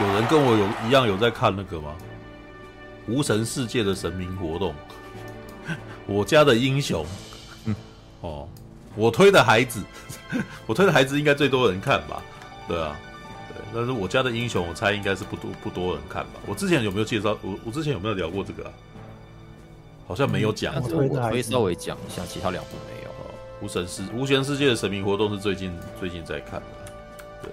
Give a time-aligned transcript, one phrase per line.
[0.00, 1.94] 有人跟我有一样有在看那个吗？
[3.08, 4.74] 无神世界的神明活动，
[6.06, 7.04] 我家的英雄，
[8.22, 8.48] 哦，
[8.94, 9.82] 我推的孩子，
[10.66, 12.22] 我推的孩子应该最多人看吧？
[12.68, 12.96] 对啊，
[13.48, 16.40] 对，但是我家的英雄，我猜应该是不多不多人看吧？
[16.46, 17.36] 我之前有没有介绍？
[17.42, 18.72] 我我之前有没有聊过这个啊？
[20.06, 23.10] 好像没有讲，嗯、我可以稍微讲一下，其他两部没有。
[23.10, 26.66] 哦，无神世无神世界的神明活动是最近最近在看的，
[27.42, 27.52] 对，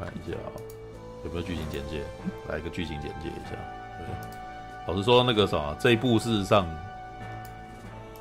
[0.00, 0.36] 看一下
[1.24, 2.02] 有没有剧情简介？
[2.48, 3.56] 来一个剧情简介一下，
[4.86, 6.68] 老实说，那个什么，这一部事实上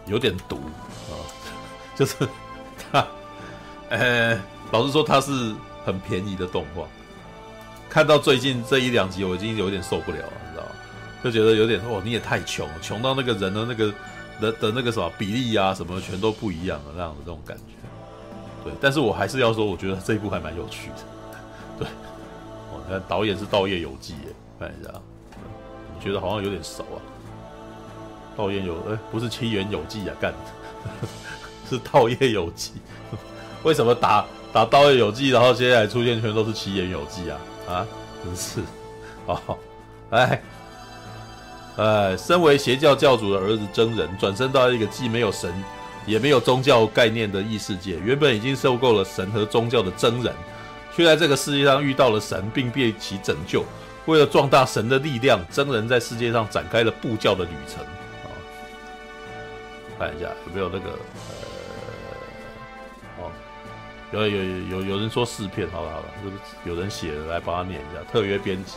[0.05, 1.13] 有点毒啊、
[1.95, 2.15] 就是
[2.91, 3.05] 他，
[3.89, 4.39] 呃，
[4.71, 5.53] 老实说，它是
[5.85, 6.83] 很便宜的动画。
[7.89, 10.71] 看到最近这一两集，我已经有点受不了了，你知道吗？
[11.23, 13.93] 就觉得有点哦，你也太穷，穷到那个人的那个
[14.41, 17.73] 的的那个什么比例啊，什么全都不一样的那样的这种感觉。
[18.63, 20.95] 对，但是我还是要说，我觉得这一部还蛮有趣的。
[21.77, 21.87] 对，
[22.89, 24.15] 呃导演是稻叶有纪，
[24.59, 24.91] 看一下。
[26.01, 26.99] 觉得好像有点熟啊，
[28.35, 30.33] 道叶有哎、不是七元有纪啊，干，
[31.69, 32.73] 是稻叶有纪。
[33.63, 37.39] 为什么打打稻叶有纪，然后接下来出现全都是七元有纪啊？
[37.69, 37.87] 啊，
[38.21, 38.59] 真是，
[39.27, 39.57] 哦，
[40.09, 40.41] 哎，
[41.77, 45.53] 哎，身为邪教教主的儿子真人，转生到一个既没有神
[46.05, 50.33] 也没有宗教概念的异世界，原本已经受够了神和宗教的真人，
[50.95, 53.63] 却在这个世界上遇到了神，并被其拯救。
[54.05, 57.83] 为了壮大神的力量，真人在世界上展开了布教的旅程
[58.23, 58.27] 啊！
[59.97, 60.89] 看一下有没有那个
[63.17, 63.31] 呃，哦，
[64.11, 66.05] 有有有有人说四片，好了好了，
[66.65, 68.01] 有人写的来帮他念一下。
[68.11, 68.73] 特约编辑：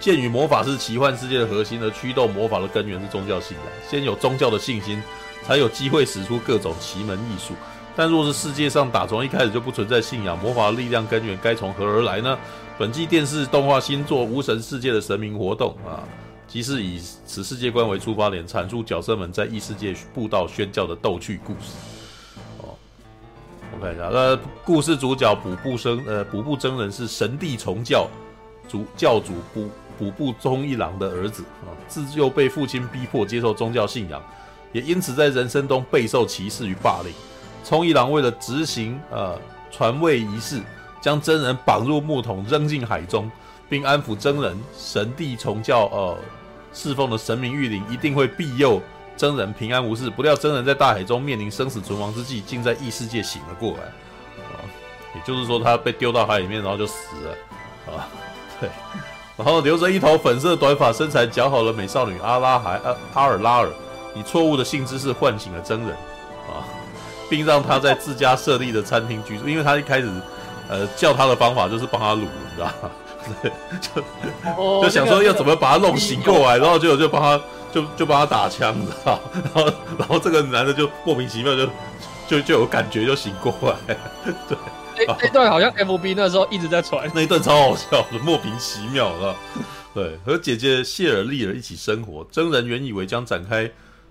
[0.00, 3.66] 剑与魔法是奇幻世界的核心，而驱动魔法的根源是宗教信仰。
[3.88, 5.00] 先有宗教的信心，
[5.46, 7.54] 才有机会使出各种奇门异术。
[7.96, 12.38] 但若是世界上打从一开始就不存在信仰，魔法力量根源该从何而来呢？
[12.78, 16.02] 本季电视动画新作《无神世界的神明活动》啊，
[16.48, 21.74] 即是以此世界观为出发点，阐述角色们在异世界布道宣教的逗趣故事。
[22.58, 22.72] 哦，
[23.74, 28.08] 我看一下，那故事主角补部生，呃，补部真人是神地崇教
[28.66, 29.68] 主教主补
[29.98, 34.22] 补部忠一郎的儿子啊，自幼被父亲逼迫接受宗教信仰，
[34.72, 37.12] 也因此在人生中备受歧视与霸凌。
[37.64, 39.38] 冲一郎为了执行呃
[39.70, 40.60] 传位仪式。
[41.02, 43.30] 将真人绑入木桶扔进海中，
[43.70, 44.62] 并安抚真人。
[44.76, 46.18] 神帝崇教呃
[46.74, 48.82] 侍奉的神明御灵一定会庇佑
[49.16, 50.10] 真人平安无事。
[50.10, 53.84] 不料真人在大海中面临生死存亡之际，竟在异世界醒了过来。
[54.44, 54.60] 啊，
[55.14, 57.94] 也就是说他被丢到海里面，然后就死了。
[57.94, 58.06] 啊，
[58.60, 58.68] 对。
[59.38, 63.70] 然后留着一头粉色短发、身材姣好的美少女阿拉海呃阿尔拉尔，
[64.14, 65.88] 以错误的性知识唤醒了真人，
[66.46, 66.60] 啊，
[67.30, 70.10] 并让他在自家设立的餐厅居住，因为他一开始。
[70.72, 72.90] 呃，叫他的方法就是帮他卤，你知道吗？
[73.42, 74.00] 对，就、
[74.56, 77.42] oh, 就想说要怎么把他弄醒过来，然后就就帮他
[77.72, 79.18] 就就帮他打枪，你知道？
[79.34, 81.66] 然后然后这个男的就莫名其妙就
[82.28, 83.52] 就就有感觉就醒过
[83.88, 83.96] 来，
[84.48, 84.56] 对。
[84.96, 89.34] 那那段好像 FB 那时候一直在传，那一段超好笑的，莫名其妙的。
[89.92, 93.68] 对，和姐姐谢尔丽尔一起生活，真人原以为将展开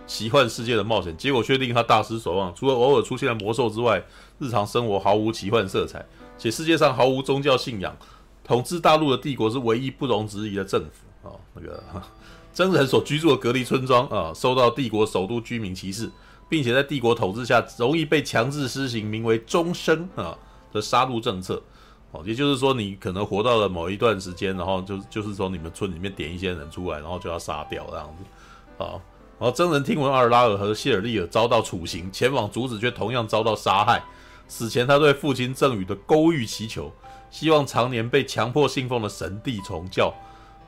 [0.10, 2.54] 奇幻世界的冒险，结果却令他大失所望。
[2.56, 4.04] 除了偶尔出现的魔兽之外，
[4.40, 6.04] 日常生活毫无奇幻色彩。
[6.36, 7.96] 且世界上毫无宗教信仰，
[8.44, 11.40] 统治大陆的帝国是唯一不容置疑的政府啊、哦。
[11.54, 11.84] 那个
[12.52, 16.10] 真人所居住的隔离村庄啊，受到帝国首都居民歧视，
[16.50, 20.36] 并且在帝国统治下容易被强制施行名为“终生”啊
[20.74, 21.62] 的杀戮政策。
[22.12, 28.98] 哦，也就是说，你可能活到了某一段时间，然后就就是从，你们村里面点一些人出来，然后就要杀掉这样子啊。
[29.40, 34.04] 然后真人听闻阿尔拉尔和谢尔利尔遭到处刑，前往阻止，却同样遭到杀害。
[34.50, 36.92] 死前，他对父亲赠予的勾玉祈求，
[37.32, 40.14] 希望常年被强迫信奉的神帝崇教，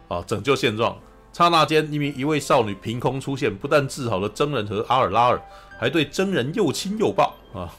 [0.08, 0.98] 啊，拯救现状。
[1.34, 5.42] 刹那间，一名一位少女凭空出现，不但治好了真人和阿尔拉尔，
[5.78, 7.36] 还对真人又亲又抱。
[7.54, 7.74] 啊，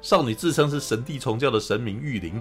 [0.00, 2.40] 少女自称是神帝崇教的神明玉灵，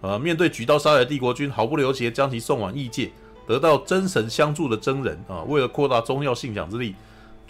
[0.00, 3.10] 啊，面对举刀杀来帝国军，毫不留情将其送往异界。
[3.46, 6.94] 得到真神相助的真人，啊，为了扩大宗教信仰之力，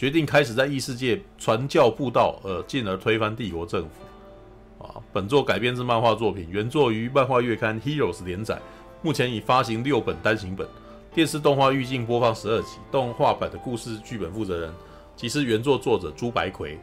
[0.01, 4.83] 决定开始在异世界传教布道，呃，进而推翻帝国政府。
[4.83, 8.59] 啊，本作改编自漫画作品，原作于漫画月刊《Heroes》连载，
[9.03, 10.67] 目前已发行六本单行本。
[11.13, 12.79] 电视动画预计播放十二集。
[12.91, 14.73] 动画版的故事剧本负责人
[15.17, 16.79] 即是原作作者朱白葵，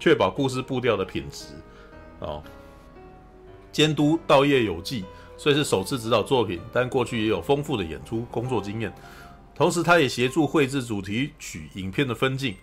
[0.00, 1.54] 确保故事步调的品质。
[2.18, 2.42] 哦，
[3.70, 5.04] 监督稻叶有纪，
[5.36, 8.92] 虽是首次执导作品，但过去也有丰富的演出工作经验。
[9.58, 12.54] 同时，他也协助绘制主题曲、影片的分镜。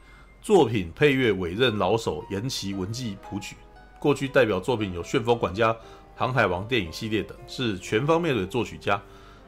[0.42, 3.57] 作品配乐委任老手岩崎文纪谱曲。
[4.00, 5.74] 过去代表作品有《旋风管家》
[6.15, 9.01] 《航海王》电影系列等，是全方面的作曲家。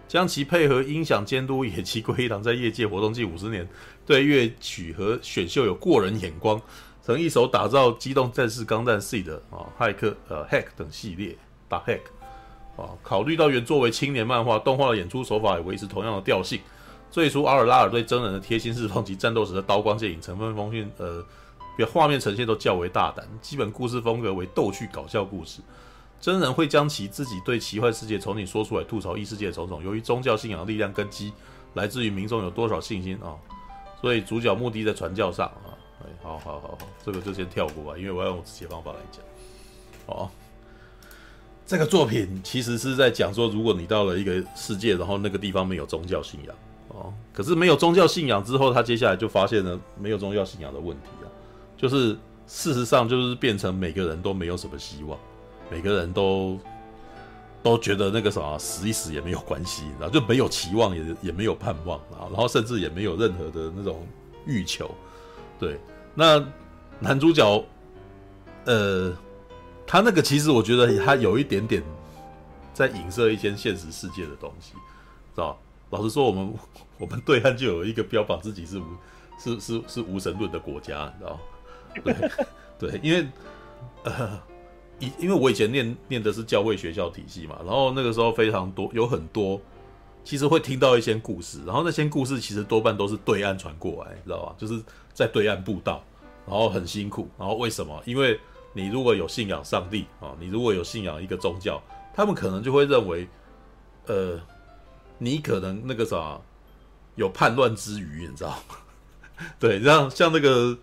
[0.09, 3.65] 将其配合音响监督，野崎圭一郎在业界活动近五十年，
[4.05, 6.61] 对乐曲和选秀有过人眼光，
[7.01, 9.23] 曾一手打造《机动战士钢弹 Seed》
[9.55, 11.38] 啊、骇客呃 Hack 等系列，
[11.69, 12.01] 打 Hack
[12.75, 12.89] 啊。
[13.01, 16.59] 考虑到原作为青年漫画，动画的演出手法也维持同样的调性。
[17.09, 21.25] 最初，阿尔拉尔对真人的贴心释放及战斗时的刀光剑影、成分丰富，呃，
[21.77, 23.27] 比画面呈现都较为大胆。
[23.42, 25.62] 基本故事风格为逗趣搞笑故事。
[26.19, 29.83] 真人会将其自己对奇幻世界憧憬说出来，吐槽异世界种种。
[29.83, 31.31] 由于宗教信仰的力量根基
[31.75, 33.38] 来自于民众有多少信心啊、
[34.01, 35.77] 所以主角目的在传教上啊。
[36.01, 39.24] 哎，好好好好，这个就先跳过吧，因为我要用我自己的方法来讲。
[40.07, 40.30] 哦，
[41.65, 46.56] 这个作品其实是在讲说，如果你到了一个世界，然后那个地方没有宗教信仰
[46.89, 51.28] 哦，可是没有宗教信仰之后，他接下来就发现了没有宗教信仰的问题啊，
[51.75, 52.18] 就是
[52.48, 55.18] 事实上就是变成每个人都没有什么希望。
[55.69, 56.57] 每个人都
[57.62, 64.07] 都觉得那个什么死一死也没有关系，然后就没有期望，也也没有盼望啊，然后甚至也没有任何的那种
[64.45, 64.89] 欲求。
[65.60, 65.78] 对，
[66.16, 66.42] 那
[67.01, 67.62] 男主角，
[68.63, 69.13] 呃，
[69.86, 71.84] 他那个其实我觉得他有一点点
[72.74, 74.72] 在影射一些现实世界的东西，
[75.36, 75.60] 知道？
[75.89, 76.54] 老实说，我们
[77.00, 78.86] 我们对岸就有一个标榜自己是无
[79.39, 81.39] 是是是无神论的国家，你知道？
[82.80, 83.28] 对 对，因为
[84.04, 84.39] 呃。
[85.00, 89.62] 以因为我以前念念的是教会学校体系嘛，然后那个时候非常多有很多，
[90.24, 94.56] 其实会听到一些故事，然后那些故事其实多半都是对岸传过来，知道吧？
[94.57, 94.81] 就是
[95.13, 96.04] 在对岸布道，
[96.48, 98.01] 然后很辛苦，然后为什么？
[98.07, 98.39] 因为
[98.74, 101.80] 你如果有信仰上帝啊，你如果有信仰一个宗教，
[102.12, 103.28] 他们可能就会认为，
[104.07, 104.42] 呃，
[105.19, 106.39] 你可能那个啥
[107.15, 108.75] 有叛乱之余，你知道吗？
[109.59, 110.77] 对，像像那个。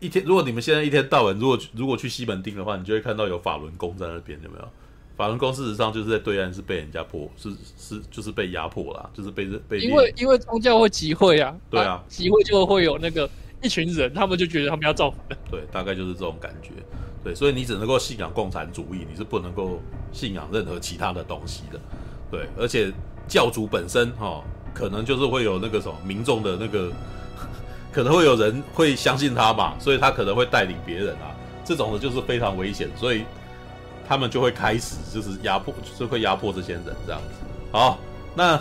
[0.00, 4.68] 一天，如果你们现在一天到晚，如果如果去西门町的话，你就会看到有法轮功在那边，有没有？
[5.16, 9.78] 法轮功事实上就是在对岸是被人家迫，是是就是被压迫啦，就是被被。
[9.78, 13.30] 因为因为宗教会集会啊，对啊，集会就会有那个
[13.62, 15.20] 一群人，他们就觉得他们要造反。
[15.50, 16.70] 对，大概就是这种感觉。
[17.22, 19.80] 对，所以你只能够信仰共产主义，你是不能够
[20.12, 21.80] 信仰任何其他的东西的。
[22.30, 22.92] 对，而且
[23.28, 26.90] 教主本身哈、哦，可能就是会有那个什么民众的那个。
[27.94, 31.30] 可能会有人会相信他吧，所以他可能会带领别人啊，
[31.64, 33.24] 这种的就是非常危险，所以
[34.08, 37.28] 他们就会开始就是压迫，就会压迫这些人这样子。
[37.70, 38.00] 好，
[38.34, 38.60] 那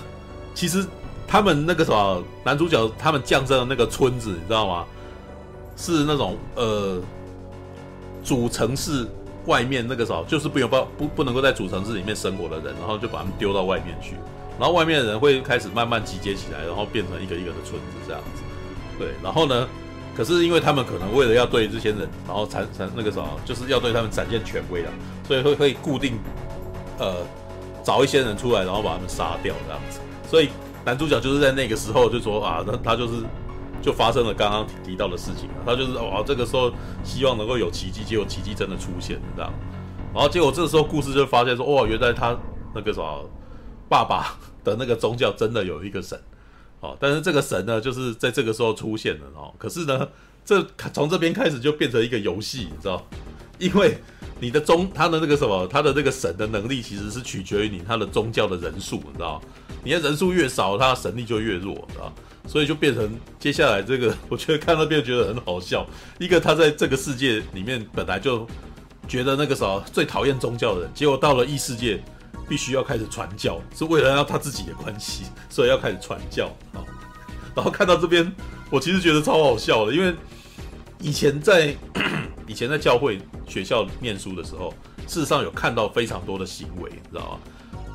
[0.54, 0.86] 其实
[1.28, 4.86] 他们那个什么男主角他们降生的那个村子，你知道吗？
[5.76, 7.02] 是那种呃
[8.24, 9.08] 主城市
[9.48, 14.16] 外面那个什么，就是不有不不不能够在主城市里面生活的人，然后就把他们丢到外面去，
[14.60, 18.44] 然后外面的人会开始慢慢集结起来，然后变成一个一个的村子这样子。
[18.98, 19.68] 对，然后呢？
[20.16, 24.94] 可是因为他们可能为了要对这些人，然后产产那个什么，就是要对他们展现权威啊，
[25.28, 26.20] 所以会会固定，
[27.00, 27.16] 呃，
[27.84, 30.00] 找一些人出来，然后把他们杀掉这样子。
[30.30, 30.50] 所以
[30.86, 33.24] 男主角就是在那个时候就说啊，他他就是
[33.82, 36.72] 就发生了刚刚提到的事情，他就是哇，这个时候
[37.04, 39.52] 希望能够有奇迹，结果奇迹真的出现了这样。
[40.14, 42.38] 然后结果这个时候故事就发现说，哇，原来他
[42.76, 43.28] 那个什么
[43.90, 46.20] 爸爸的那个宗教真的有一个神。
[46.80, 49.54] 哦，但是这个神呢，就是在这个时候出现了哦。
[49.58, 50.06] 可是呢，
[50.44, 50.62] 这
[50.94, 53.08] 从这边开始就变成一个游戏，你知道？
[53.58, 53.98] 因为
[54.42, 59.42] 你的宗，他的那个什么，他的那个神的能力其实是取决于你他的宗教的人数，你知道？
[59.82, 62.14] 你的人数越少，他的神力就越弱，你知道？
[62.46, 65.88] 所以就变成接下来这个，我觉得看到变觉得很好笑。
[66.20, 68.46] 一个他在这个世界里面本来就
[69.08, 72.04] 觉得那个什么最讨厌宗教的人，结果到了异世界。
[72.54, 76.86] 必须要开始传教，是为了要他自己的关系，所以要开始传教啊。
[77.56, 78.32] 然后看到这边，
[78.70, 80.14] 我其实觉得超好笑的，因为
[81.00, 81.76] 以前在
[82.46, 84.72] 以前在教会学校念书的时候，
[85.08, 87.40] 事实上有看到非常多的行为，你知道吗？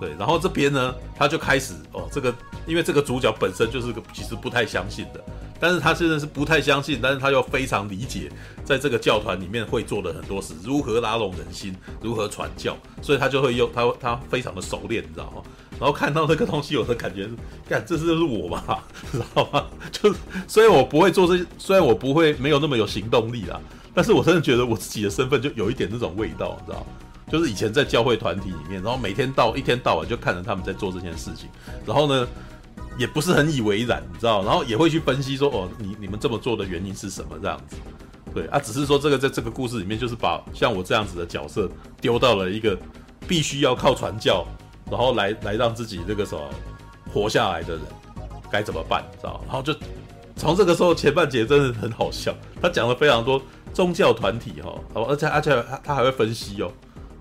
[0.00, 2.34] 对，然后这边呢，他就开始哦，这个
[2.66, 5.24] 因为这个主角本身就是个其实不太相信的。
[5.60, 8.30] 但是他现在是不太相信，但是他又非常理解，
[8.64, 15.42] 在这个教团里面会做的很多事，如何拉拢人心，如何传教，所以他就会用他他非常的熟练，你知道吗？
[15.78, 17.30] 然后看到这个东西，有的感觉是，
[17.68, 18.78] 看这是就是我嘛，
[19.12, 19.64] 知道吗？
[19.92, 23.60] 就是虽然我不会做这些，虽然我不会没有那么有行动力啦，
[23.94, 26.86] 但是我真的觉得我自己的身份就有一点那种味道，你知道吗？
[27.30, 31.48] 就是以前在教会团体里面，然后每天到一天到晚就看着他们在做这件事情，
[31.84, 32.26] 然后呢，
[32.98, 37.76] 也不是很以为然，你知道，然后也会去分析说，哦，你你们这么做的原因是什么这样子，
[38.34, 42.76] 对啊，只是说这个在这个故事里面，就是把像我这样子的角色丢到了一个
[43.26, 44.44] 必须要靠传教，
[44.90, 46.42] 然后来来让自己这个什么
[47.12, 47.82] 活下来的人
[48.50, 49.40] 该怎么办，知道？
[49.46, 49.72] 然后就
[50.34, 53.40] 从这个时候前半节真的很好笑，他讲了非常多
[53.72, 56.72] 宗教团体哈，而且而且他他还会分析哦，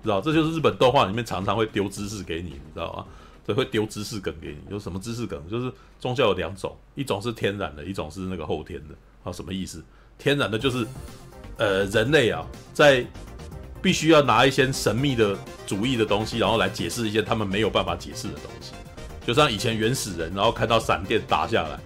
[0.02, 0.20] 知道？
[0.20, 3.04] 这就是日本动画里面常常会丢知识给你，你知道吗？
[3.48, 4.58] 对，会丢知识梗给你。
[4.70, 5.42] 有什么知识梗？
[5.48, 8.94] 就是宗教有两种，一种是天然的，一种是那个后天的。
[9.22, 9.82] 好，什么意思？
[10.18, 10.86] 天然的就是，
[11.56, 13.02] 呃，人类啊，在
[13.80, 15.34] 必须要拿一些神秘的
[15.66, 18.74] 主义的东西，然后来解释一些他们没有办法解释的东西。
[19.26, 21.80] 就像以前原始人，然后看到闪电打下来，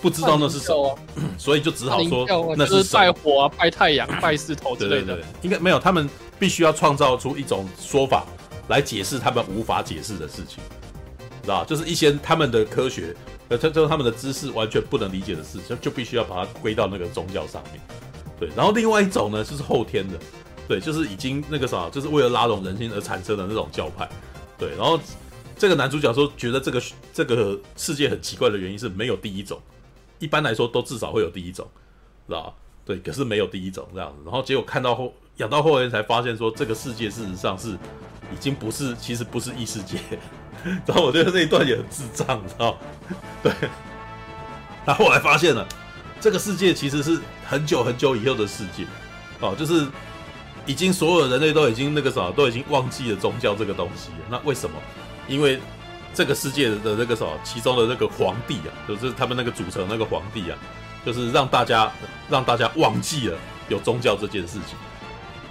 [0.00, 0.96] 不知道那是什么，啊、
[1.36, 5.06] 所以就只好说那是拜火啊，拜太阳，拜石头之类的。
[5.08, 8.24] 对对对，应该没有，他们必须要创造出一种说法
[8.68, 10.62] 来解释他们无法解释的事情，
[11.46, 13.14] 知道就是一些他们的科学，
[13.48, 17.80] 呃，他就是他们的知识完全不能理解的事情，就必须要把它归到那个宗教上面。
[18.40, 20.18] 对，然后另外一种呢，就是后天的，
[20.66, 24.08] 对，就是已经那个啥，就是为了拉拢人心而产生的那种教派。
[24.58, 24.98] 对，然后
[25.56, 26.82] 这个男主角说，觉得这个
[27.14, 29.56] 这个世界很奇怪的原因是没有第一种，
[30.18, 31.64] 一般来说都至少会有第一种，
[32.26, 32.54] 知道吧？
[32.84, 37.74] 对，可是没有第一种这样子，然后结果看到后养到后来才发现说，这个世界事实上是
[38.32, 39.98] 已经不是，其实不是异世界。
[40.86, 42.78] 然后我觉得那一段也很智障，你知道？
[43.42, 43.52] 对，
[44.84, 45.66] 他后来发现了。
[46.18, 48.84] 这个世界其实是很久很久以后的世界，
[49.40, 49.86] 哦，就是
[50.64, 54.10] 已经所有人类都已经那个啥，都已经忘记了宗教这个东西。
[54.30, 54.76] 那为什么？
[55.28, 55.60] 因为
[56.14, 60.58] 这个世界的那个什么，其中的那个皇帝啊，就是他们那个组成那个皇帝啊，
[61.04, 61.92] 就是让大家
[62.30, 64.76] 让大家忘记了有宗教这件事情。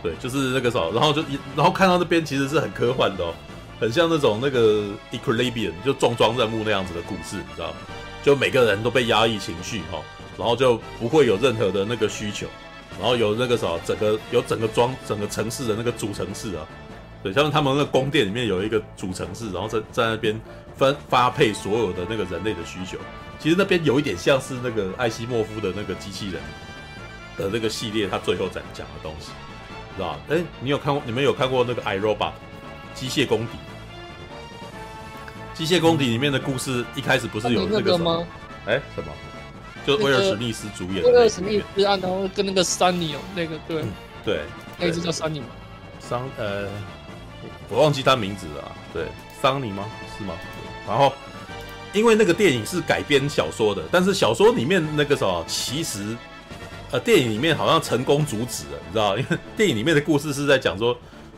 [0.02, 1.24] 对，就是那个啥，然后就
[1.56, 3.34] 然后看到那边其实是很科幻的哦，
[3.80, 7.76] 很像那种那个 Equilibrium 就重装任务那样子的故事，你知道吗？
[8.24, 10.00] 就每个人都被压抑情绪哈。
[10.38, 12.46] 然后就不会有任何的那个需求，
[13.00, 16.68] 然后有那个什么，整个有整个装整个城市的那个主城市啊，
[17.24, 20.38] 对，像他们那个宫殿里面有一个主城市，然后在在那边
[20.76, 22.98] 分发配所有的那个人类的需求。
[23.40, 26.42] 其实那边有一点像是那个艾西莫夫的那个机器人
[27.38, 29.32] 的那个系列，他最后在讲的东西，
[29.96, 30.20] 知道吧？
[30.32, 31.02] 哎，你有看过？
[31.06, 32.18] 你们有看过那个《I Robot》
[32.96, 33.52] 机械公敌？
[35.54, 38.26] 机械公敌里面的故事一开始不是有那个什么？
[38.66, 39.12] 哎，什么？
[39.86, 44.42] 就威尔史密斯主演的，威尔史密斯啊，然后跟那个桑尼哦，那个对、嗯、对，
[44.80, 45.46] 那一只叫桑尼吗？
[46.00, 46.68] 桑呃，
[47.70, 49.06] 我忘记他名字了、啊，对，
[49.42, 49.86] 桑尼吗？
[50.18, 50.34] 是吗？
[50.88, 51.14] 然后
[51.94, 56.18] 因为那个电影是改编小说的，但是小说里面那个什么，其实
[56.92, 59.16] 呃，电影里面好像成功阻止了，你知道？
[59.18, 60.98] 因为电影里面的故事是在讲说，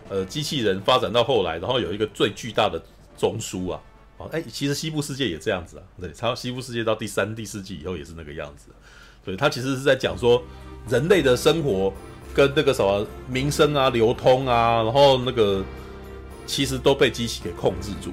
[0.09, 2.81] 呃，机器人发展到后来，然后有一个最巨大的
[3.17, 3.79] 中枢啊。
[4.17, 8.69] 哦，哎，其实西部世界也这样子啊，对，超西部世界到第三、第四季以后也是那个样子，
[9.23, 10.41] 对，他其实是在讲说
[10.89, 11.93] 人类的生活
[12.33, 15.63] 跟那个什么民生啊、流通啊，然后那个
[16.47, 18.11] 其实都被机器给控制住。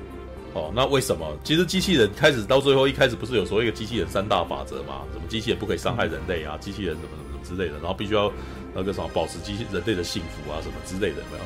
[0.53, 1.27] 哦，那为什么？
[1.43, 5.03] 其实机器人开始到最后一开始不是有所谓一个机器人三大法则嘛？
[5.13, 8.31] 什么机器人不可以伤害人类啊，机器人什么什么之类的，然后必须要
[8.75, 11.45] 那个什么保持机器人类的幸福啊什么之类的，没有？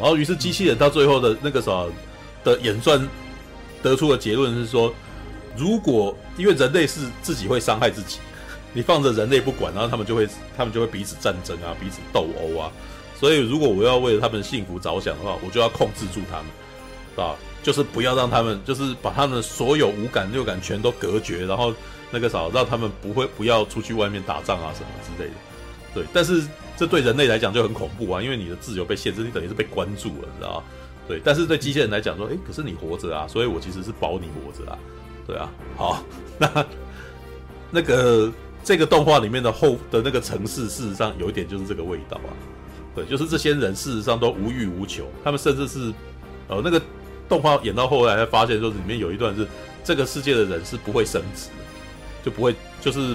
[0.00, 1.88] 然后于是机器人到最后的那个什么
[2.42, 3.06] 的演算。
[3.82, 4.92] 得出的结论是说，
[5.56, 8.18] 如果因为人类是自己会伤害自己，
[8.74, 12.70] 你放着人类不管，然后他们就会他们就会彼此战争啊，彼此斗殴啊。
[13.18, 21.72] 所以如果我要为了他们幸福着想的话，我就要控制住他们，啊，就是不要让他们，就是把他们所有五感六感全都隔绝，然后
[22.10, 25.34] 那个啥，让他们不会不要出去外面打仗啊什么之类的。
[25.94, 26.46] 对，但是
[26.80, 30.64] 这对人类来讲就很恐怖啊，因为你的自由被限制，你等于是被关住了，你知道？
[31.06, 34.78] 对，但是对机器人来讲说，哎，可是你活着啊，所以我其实是保你活着啊，
[35.26, 36.02] 对啊，好，
[36.38, 36.66] 那
[37.70, 38.32] 那个
[38.64, 42.32] 这个动画里面的后的那个城市，事实上有一点就是这个味道啊，
[42.94, 45.92] 对，就是这些人事实上都无欲无求，他们甚至是，
[46.48, 46.80] 呃，那个
[47.28, 49.46] 动画演到后来才发现，说里面有一段是
[49.84, 51.50] 这个世界的人是不会升值，
[52.24, 53.14] 就不会就是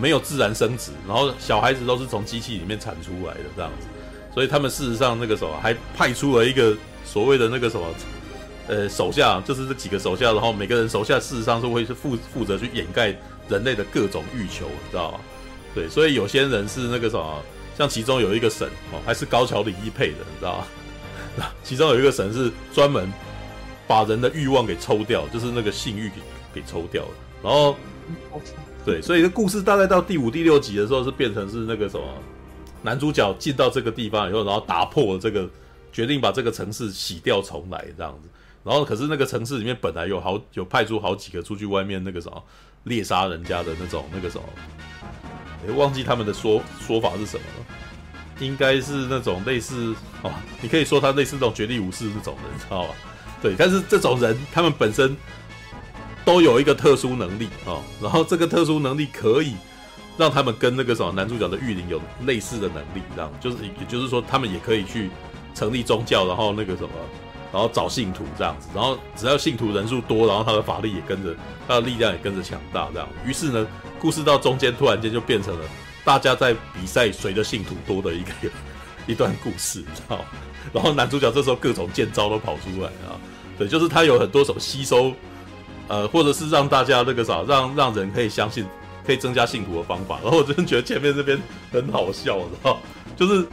[0.00, 3.86] 没有自然生殖，然后小孩子都是从机器里面产出来的这样子，
[4.32, 6.76] 所以他们事实上那个时候还派出了一个。
[7.04, 7.86] 所谓的那个什么，
[8.66, 13.16] 呃，手下就是这几个手下，然后每个人手下事实上是会是负负责去掩盖
[13.48, 15.20] 人类的各种欲求，你知道吗？
[15.74, 17.42] 对，所以有些人是那个什么，
[17.78, 21.46] 像其中有一个神哦，还是高桥李一配的，你知道吗？
[21.64, 23.10] 其中有一个神是专门
[23.86, 27.10] 把人的欲望给抽掉，就是那个性欲给给抽掉了。
[27.42, 27.74] 然后，
[28.90, 32.06] 对，所以这故事大概到第五、第六集的时候是变成是那个什么，
[32.82, 35.48] 男主角进到这个地方以后，然后打破了这个。
[35.90, 38.28] 决定把这个城市洗掉重来这样子，
[38.62, 42.40] 然后可是那个城市里面本来有好有派出好几个出去外面那个什么
[42.84, 44.44] 猎杀人家的那种那个什么，
[45.66, 47.66] 诶，忘记他们的说说法是什么了，
[48.38, 50.30] 应该是那种类似哦，
[50.60, 52.94] 你可以说他类似那种绝地武士这种人，知道吧？
[53.42, 55.16] 对，但是这种人他们本身
[56.28, 59.54] 都有一个特殊能力哦，然后这个特殊能力可以
[60.18, 65.10] 让他们跟那个什么男主角的玉灵有类似的能力，这样就是也就是说他们也可以去。
[65.54, 66.90] 成立宗教，然后那个什么，
[67.52, 71.34] 然后找信徒这样子，然后只要信徒人数多，然后他的法力也跟着，
[71.66, 73.08] 他的力量也跟着强大这样。
[73.26, 73.66] 于是呢，
[73.98, 75.64] 故事到中间突然间就变成了
[76.04, 78.30] 大家在比赛谁的信徒多的一个
[79.08, 80.24] 一段故事，你知道？
[80.72, 83.18] 然后男主角这时候各种剑招都跑出来啊，
[83.58, 85.12] 对，就是他有很多什么吸收，
[85.88, 88.64] 呃，或者是让大家那个啥，让让人可以相信，
[89.04, 90.20] 可以增加信徒的方法。
[90.22, 91.40] 然后我真的觉得前面这边
[91.72, 92.78] 很好笑，你知道，
[93.16, 93.46] 就是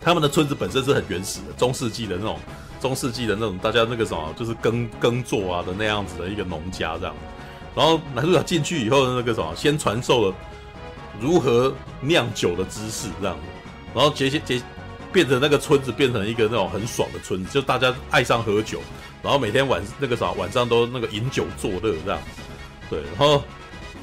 [0.00, 2.38] 他们的村子本身是很原始的，中世纪的那种。
[2.78, 7.14] 中世纪的那种，大家那个什么，就是耕耕作啊的那样子的一个农家这样。
[7.74, 10.34] 然后男主角进去以后，那个什么，先传授了
[11.18, 13.36] 如何酿酒的知识这样。
[13.94, 14.62] 然后结结
[15.16, 18.82] 变成那个村子变成一个那种很爽的村子，就大家爱上喝酒，
[19.22, 22.20] 然后每天晚那个啥晚上都那个饮酒作乐这样。
[22.90, 23.42] 对，然后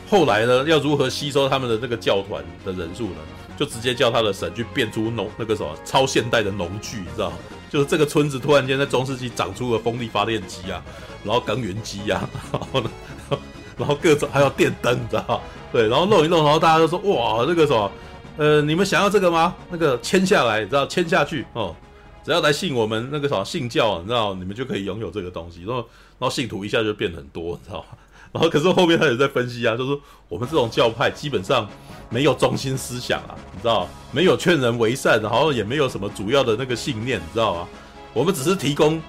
[0.10, 3.17] 后来呢，要如何吸收他们的那个教团的人数呢？
[3.55, 7.32] 就直接叫他的神去变出农那个什么超现代的农具，你知道？
[7.70, 10.82] 就是这个村子突然间在中世纪长出了风力发电机啊，
[11.24, 12.89] 然后耕耘机啊，然后呢，
[13.77, 15.39] 然后各种还有电灯，你知道？
[15.72, 17.91] 对，然后弄一弄，然后大家都说哇，那个什么，
[18.37, 19.55] 呃，你们想要这个吗？
[19.69, 21.75] 那个签下来，你知道签下去哦，
[22.23, 25.63] 只要来信我们那个什么信教，你知道，你们就可以拥有这个东西。
[25.65, 25.75] 然后，
[26.19, 27.97] 然后信徒一下就变很多，你知道吗？
[28.33, 31.69] 然后可是后面他也在分析啊，就是我们这种教派基本上。
[32.09, 33.89] 没有中心思想啊，你知道？
[34.11, 37.67] 没有劝人为善，然后也没有什么主要的那个信念，你知道吗？
[38.13, 39.01] 我们只是提供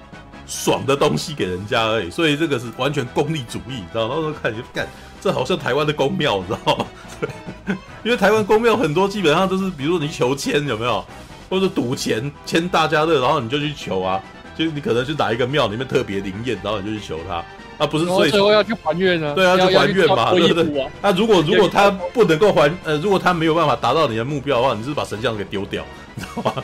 [0.47, 4.07] 爽的东西给人家而已，所以这个是完全功利主义，你知道？
[4.07, 4.87] 然后看就干，
[5.25, 6.85] 这好像台湾的宫庙，你知道吗？
[7.19, 11.03] 对， 因为台湾宫庙很多基本上都是，比如说你求签有没有，
[11.49, 14.21] 或者赌钱签大家乐，然后你就去求啊，
[14.55, 17.43] 就你可能去哪一个庙里面特别灵验，然后你就去求他。
[17.83, 19.33] 啊，不是，所以最后要去还愿呢？
[19.33, 20.87] 对啊，去还愿嘛，对不对？
[21.01, 25.83] 那如果如果他不能够还，呃，如果他没有办法达到你的目标的话，你是把神像给丢掉，
[26.15, 26.63] 你知道吗？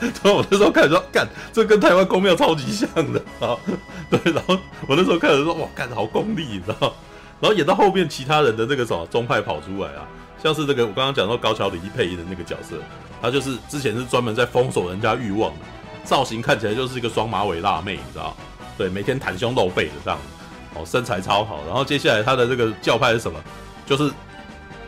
[0.00, 3.56] 然后我那时候开始说，干，这跟台湾宫庙超级像的啊，
[4.10, 4.32] 对。
[4.32, 6.92] 然后我那时候开始说，哇，干，好功利，你知道？
[7.40, 10.06] 然后演到后面，其他人的那个什么宗派跑出来啊，
[10.42, 12.76] 像是这个我刚刚讲到高桥李一配音的那个角色，
[13.22, 15.58] 他就是之前是专门在封锁人家欲望的，
[16.04, 18.36] 造型看起来就是一个双马尾辣妹，你知道？
[18.76, 20.18] 对，每天袒胸露背的这样，
[20.74, 21.60] 哦，身材超好。
[21.66, 23.38] 然后接下来他的这个教派是什么？
[23.86, 24.12] 就是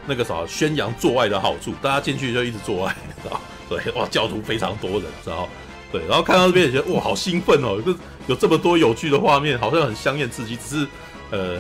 [0.07, 3.41] 那个啥，宣扬做爱的好处，大家进去就一直做爱，知道？
[3.69, 5.49] 对，哇，教徒非常多人，知道？
[5.93, 7.95] 对，然后看到这边也觉得哇，好兴奋哦，有
[8.29, 10.57] 有这么多有趣的画面，好像很香艳刺激。
[10.57, 10.87] 只是
[11.31, 11.57] 呃，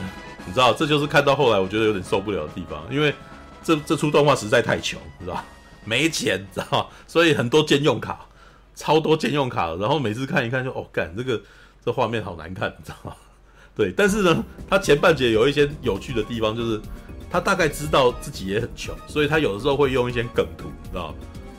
[0.46, 3.14] 你知道，这就是看到后来我觉得有点受不了的地方，因为
[3.62, 5.44] 这 这出动画实在太穷，知道？
[5.84, 6.90] 没钱，知道？
[7.06, 8.20] 所以很多兼用卡，
[8.74, 11.40] 超多兼用卡，然后每次看一看就哦，干这个。
[11.82, 13.16] 这画面好难看，你知道？
[13.74, 16.78] 对，但是呢，它前半节有一些有趣的地方，就是
[17.30, 21.14] 他大概知道自己也很穷，所以他有的时候会用一些梗图，你知道吗？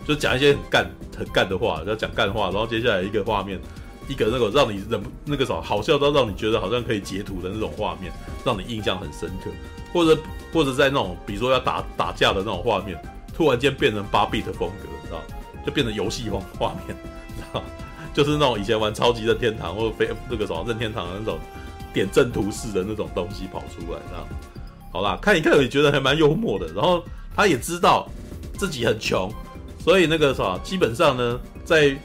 [0.06, 3.60] 就讲一些很干、很干的话，要讲干话，然后接下来一个画面，
[4.08, 8.12] 一个那个让你忍那个什么好笑到让你觉得好像可以截图的那种画面，
[8.44, 9.50] 让你印象很深刻，
[9.94, 10.20] 或者
[10.52, 13.02] 或者在那种比如说要打打架的那种画面，
[13.34, 15.24] 突然间变成八 bit 风格，你知道吗？
[15.66, 17.68] 就变成游戏风画面，你知道吗？
[18.14, 21.40] 就是那种以前玩超级任天堂或者非那个什么任天堂的那种
[21.94, 24.28] 点阵图式的那种东西跑出来，这样
[24.92, 26.68] 好啦，看一看也觉得还蛮幽默的。
[26.74, 27.04] 然后
[27.36, 28.08] 他也知道
[28.58, 29.32] 自己很穷，
[29.80, 31.96] 所以那个什么基本上呢，在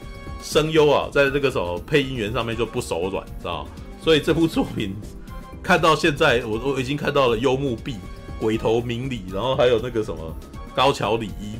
[0.41, 3.67] 声优啊，在这个什么配音员上面就不手软，知道？
[4.01, 4.95] 所以这部作品
[5.61, 7.97] 看到现在，我 我已经看到了幽木碧、
[8.39, 10.35] 鬼头明里，然后还有那个什么
[10.73, 11.55] 高桥李依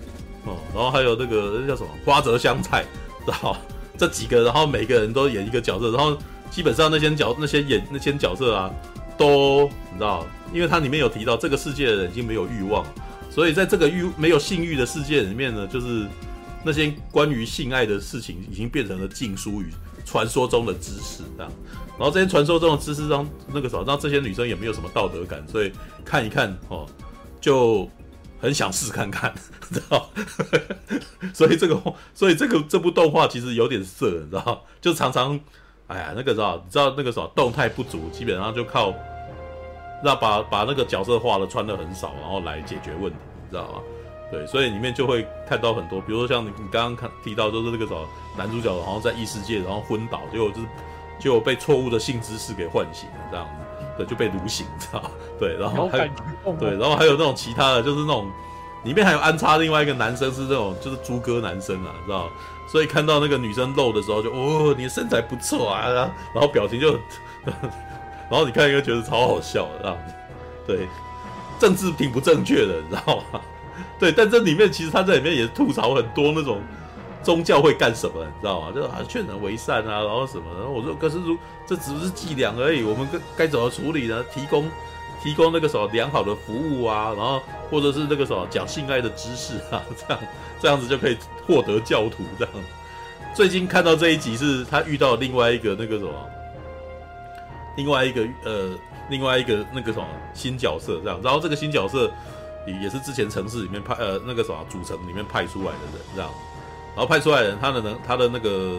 [0.46, 2.86] 哦，然后还有那个那叫什么花泽香菜，
[3.26, 3.58] 知道？
[3.98, 6.16] 这几个，然后每个人都演一个角色，然后
[6.52, 8.72] 基本上那些角那些演那些角色啊，
[9.18, 12.86] 都你知道，因为它里面有提到这个世界的人已经没有欲望，
[13.30, 16.08] 所以在这个欲没有性欲的世界里面呢，就是
[16.64, 19.72] 那些关于性爱的事情已经变成了禁书与
[20.06, 21.52] 传说中的知识这样，
[21.98, 25.72] 然后这些传说中的知识让那个什么让这些女生也没有什么道德感，所以
[26.06, 26.86] 看一看哦
[27.42, 27.90] 就。
[28.40, 29.34] 很想试看看，
[29.74, 30.12] 知道？
[31.34, 34.64] 所以这个，所以这个这部动画其实有点色，你知道？
[34.80, 35.40] 就常常，
[35.88, 36.62] 哎呀，那个知道？
[36.64, 38.94] 你知道那个什么动态不足，基本上就靠
[40.04, 43.80] 让把把那个角色画的穿的很少，然后来解决问题，你知道吗？
[44.30, 48.06] 对，所以里面就会看到很多，比如说像你你刚刚看提到，就是那个什么
[48.38, 50.68] 男主角，然后在异世界，然后昏倒，结果就是
[51.20, 53.52] 就被错误的性知识给唤醒，这样子。
[53.98, 55.02] 对，就被掳醒，知道？
[55.40, 58.30] 对，然后还有对，然后还有那种其他的，就是那种
[58.84, 62.30] 里面还有安插另外一个男生，是那种就是猪哥男生啊，知道？
[62.68, 65.90] 所以看到那个女生露的时候就，哦，你的身材不错啊，
[66.34, 67.00] 然后表情就，
[68.30, 70.14] 然后你看一个觉得超好笑的，这样子。
[70.68, 70.88] 对，
[71.60, 73.40] 政治挺不正确的，你知道吗？
[73.98, 76.62] 对，但这里面其实他在里面也吐槽很多那种
[77.24, 78.72] 宗教会干什么，你知道吗？
[78.76, 80.44] 就是劝人为善啊，然后什么？
[80.58, 84.24] 然后我说，可是如这只是伎俩而已，我们该该怎么处理呢？
[84.34, 84.70] 提供
[85.28, 90.24] 提供那个什么良好的服务啊，然后或者是那个什么讲性爱的知识啊，这样
[90.62, 92.54] 这样子就可以获得教徒这样。
[93.36, 96.14] 最近看到这一集是他遇到另外一个那个什么，
[97.76, 98.70] 另外一个呃，
[99.10, 102.10] 另外一个那个什么新角色这样，然后这个新角色
[102.66, 106.32] 也是之前城市里面派呃那个什么主城里面派出来的人这样。
[106.96, 108.78] 然后派出来的人，他的能，他的那个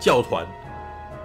[0.00, 0.44] 教团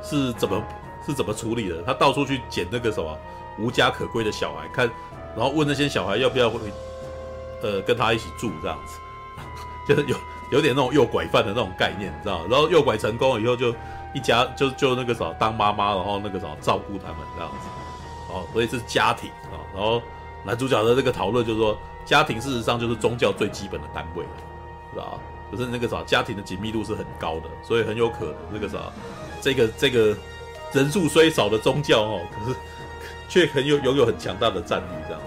[0.03, 0.63] 是怎么
[1.03, 1.81] 是怎么处理的？
[1.81, 3.17] 他到处去捡那个什么
[3.59, 4.89] 无家可归的小孩，看，
[5.35, 6.59] 然后问那些小孩要不要回，
[7.61, 8.97] 呃，跟他一起住这样子，
[9.87, 10.15] 就是有
[10.51, 12.45] 有点那种诱拐犯的那种概念，你知道？
[12.49, 13.73] 然后诱拐成功了以后，就
[14.13, 17.67] 一家就就那个什么当妈妈，然后那个什么照顾他们这样子，
[18.33, 19.59] 哦，所以是家庭啊。
[19.73, 20.01] 然后
[20.43, 24.23] 男主角的这个讨论就是说，家庭事实上就是宗教最基本的单位，
[24.93, 25.19] 知道？
[25.51, 28.77] 可是那个啥，家庭的紧密度是很高的，所以很有可能那个啥，
[29.41, 30.15] 这个这个
[30.71, 32.57] 人数虽少的宗教哦，可是
[33.29, 35.21] 却很有拥有很强大的战力这样。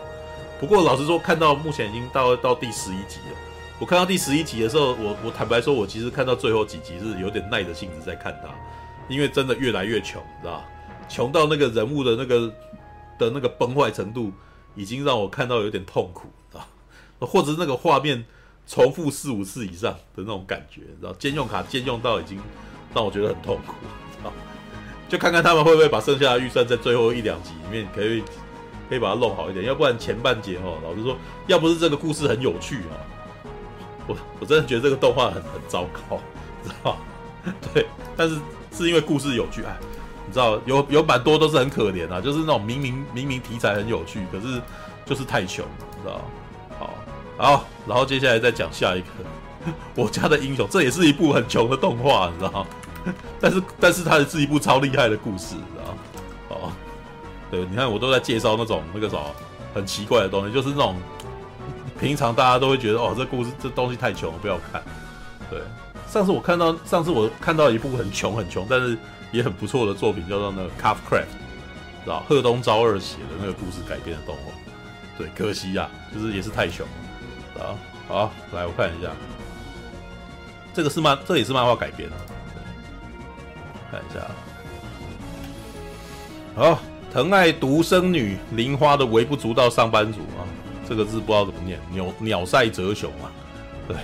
[0.61, 3.37] 不过老实说，看到目前已经到到第十一集了。
[3.79, 8.49] 我看到第十一集的时候，我我坦白说，我其实看到最后几集是有点耐着性子在看它，
[9.09, 10.65] 因为真的越来越穷，知道吧？
[11.09, 12.53] 穷到那个人物的那个
[13.19, 14.31] 的那个崩坏程度，
[14.75, 17.27] 已经让我看到有点痛苦，知道？
[17.27, 18.25] 或者是那个画面。
[18.65, 22.41] 重复四五次以上的那种感觉，然后兼用卡兼用到已经
[22.95, 23.75] 让我觉得很痛苦，
[25.12, 28.22] 就看看他们会不会把剩下的预算在最后一两集里面可以
[28.88, 31.14] 可以把它弄好一点，要不然前半节哦，老实说，
[31.46, 32.96] 要不是这个故事很有趣哦，
[34.07, 36.18] 我我真的觉得这个动画很很糟糕，
[36.64, 36.98] 知道吧？
[37.75, 38.38] 对，但是
[38.72, 39.77] 是因为故事有趣，哎，
[40.27, 44.62] 你知道有有蛮多都是很可怜啊，就是那种明明明明题材很有趣，可是
[45.05, 45.62] 就是太穷，
[46.03, 46.22] 知道
[46.79, 46.88] 吧？
[47.37, 52.66] 好，然后接下来再讲下一个， 我家的英雄，这也是一部很穷的动画，你知道吗？
[53.41, 55.95] 但是，但是它也是一部超厉害的故事，你知道？
[56.49, 56.73] 哦，
[57.51, 59.23] 对，你看我都在介绍那种那个什么
[59.75, 60.97] 很奇怪的东西，就是那种
[62.01, 64.83] 平常大家都会觉得哦，这故事这东西太穷，不要看。
[65.51, 65.61] 对，
[66.09, 68.97] 上次我看到，上次我看到一部很穷很穷，但是
[69.31, 71.27] 也很不错的作品，叫做那个 Craft，
[72.05, 74.53] 知道贺东昭二写的那个故事改编的动画。
[75.19, 76.87] 对，可惜呀、啊，就是也是太穷。
[77.59, 79.11] 好，好，来我看一下，
[80.73, 82.17] 这个是漫，这也是漫画改编的，
[83.92, 84.20] 看一下。
[86.55, 86.78] 好，
[87.12, 90.48] 疼爱独生女玲花的微不足道上班族啊，
[90.88, 93.28] 这个字不知道怎么念，鸟鸟赛哲雄啊。
[93.87, 93.96] 对，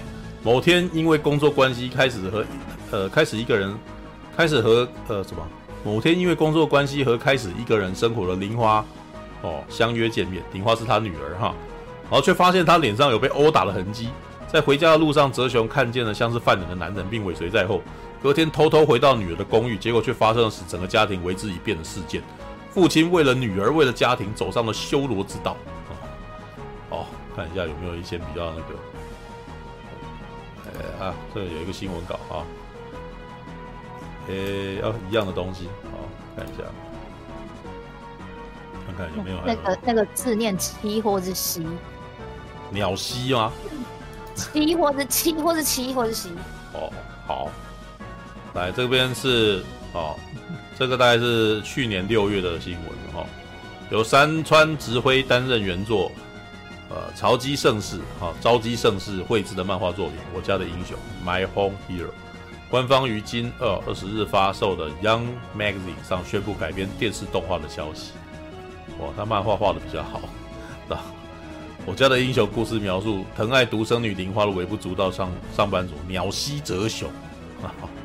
[0.43, 2.45] 某天因为工作关系开始和
[2.91, 3.75] 呃开始一个人
[4.37, 5.43] 开始和呃什么？
[5.83, 8.85] 某天因为工作关系和开始一个人生活的玲花
[9.41, 11.55] 哦相约见面，玲花是他女儿哈。
[12.11, 14.09] 然后却发现他脸上有被殴打的痕迹，
[14.51, 17.83] 在回家的路上，哲雄看见了像是犯人的男人，并尾随在后。
[18.23, 22.23] 隔天偷偷回到女儿的公寓，结果却发生了使整个家庭为之一变的事件。
[22.71, 25.57] 父亲为了女儿，为了家庭，走上了修罗之道。
[26.91, 28.75] 哦，看一下有没有一些比较那个，
[30.67, 32.45] 哎啊，这有一个新闻稿啊，
[34.29, 34.35] 哎，
[34.83, 35.99] 要、啊、一样的东西，好，
[36.37, 36.65] 看一下。
[38.87, 41.67] 看看有没有那个那个字念七或是西。
[42.71, 43.53] 鸟西吗？
[44.35, 46.31] 七或是七或是七或是西。
[46.73, 46.91] 哦，
[47.27, 47.51] 好，
[48.55, 50.17] 来这边是哦，
[50.79, 53.27] 这个大概是去年六月的新闻哈、哦，
[53.91, 56.11] 由山川直辉担任原作，
[56.91, 62.11] 呃，朝基盛世哈，朝基盛世绘制的漫画作品《我家的英雄》My Home Hero，
[62.71, 68.13] 官方于今二二十日发售的 Young Magazine 上宣布改编电视动画的消息。
[68.99, 70.21] 哇，他漫画画的比较好，
[70.95, 71.05] 啊。
[71.87, 77.09] 我家的英雄故事描述疼爱独生女铃花的微不足道上上班族鸟西哲雄
[77.63, 77.73] 啊，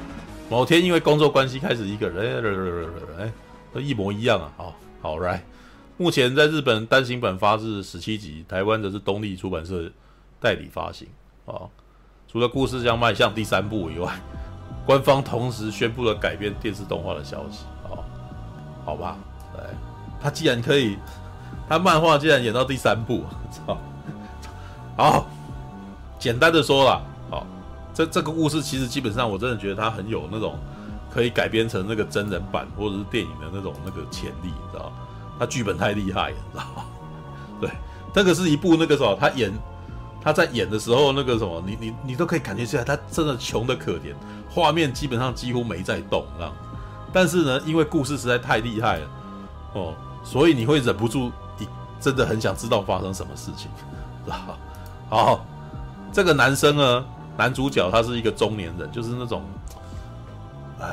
[0.54, 3.34] 某天因为工作关系开始一个人，哎，
[3.74, 5.44] 都一模一样啊，好，好来，
[5.98, 9.92] 目前在日本单行本发至十七集，台湾则是东立出版社
[10.40, 11.08] 代理发行
[11.48, 11.66] 啊。
[12.28, 14.14] 除了故事将迈向第三部以外，
[14.86, 17.98] 官方同时宣布了改编电视动画的消息啊，
[18.86, 19.18] 好吧，
[19.58, 19.64] 来，
[20.22, 21.00] 他既然可以。
[21.68, 23.76] 他漫画竟然演到第三部， 操！
[24.98, 25.26] 好，
[26.20, 27.13] 简单的说啦，好，
[27.94, 30.58] 这这个故事其实基本上我真的觉得它很有那种
[31.14, 34.92] 可以改编成那个真人版或者是电影的那种那个潜力，你知道？
[35.40, 36.86] 他剧本太厉害了，你知道？
[37.62, 37.70] 对，
[38.14, 39.52] 那个是一部那个什么，他演
[40.22, 44.14] 他在演的时候那个什么，你你你都可以感觉出来，他真的穷得可怜，
[44.50, 46.54] 画面基本上几乎没在动，这样。
[47.12, 49.08] 但是呢，因为故事实在太厉害了，
[49.74, 51.32] 哦，所以你会忍不住。
[52.00, 53.72] 真的很想知道发生什么事情，
[54.26, 54.36] 知道
[55.10, 55.46] 好，
[56.12, 57.06] 这个男生呢，
[57.38, 59.44] 男主角他是一个中年人，就是那种，
[60.80, 60.88] 哎，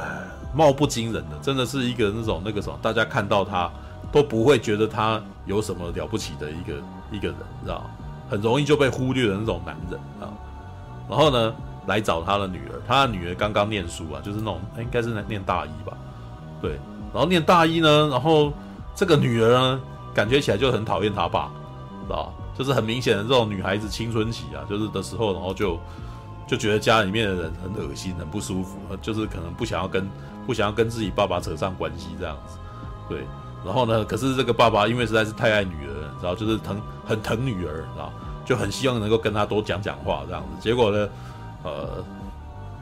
[0.55, 3.70] 貌不惊人的，真的是一个那种那个什么，大家看到他
[4.11, 6.74] 都不会觉得他有什么了不起的一个
[7.12, 7.88] 一个人，知道，
[8.29, 10.33] 很容易就被忽略的那种男人啊。
[11.09, 11.55] 然后呢，
[11.87, 15.96] 来找他的女儿，他的女儿刚刚念书啊，就是那种，应该是念大一吧，
[16.62, 16.79] 对。
[17.12, 18.53] 然后念大一呢，然后
[18.94, 19.81] 这个女儿呢，
[20.14, 21.50] 感觉起来就很讨厌他爸，
[22.07, 25.76] 知道就是很明显的这种女孩子青春期啊，就是的时候，然后就
[26.51, 30.11] 就觉得家里面的人很恶心、很不舒服，就是可能不想要跟
[30.49, 32.59] 不想要跟自己爸爸扯上关系这样子，
[33.09, 33.25] 对。
[33.65, 38.13] 然后呢，可是这个爸爸因为实在是太爱女儿了，然后就是疼很疼女儿，知道
[38.45, 40.49] 就很希望能够跟他多讲讲话这样子。
[40.61, 41.09] 结果呢，
[41.63, 42.05] 呃，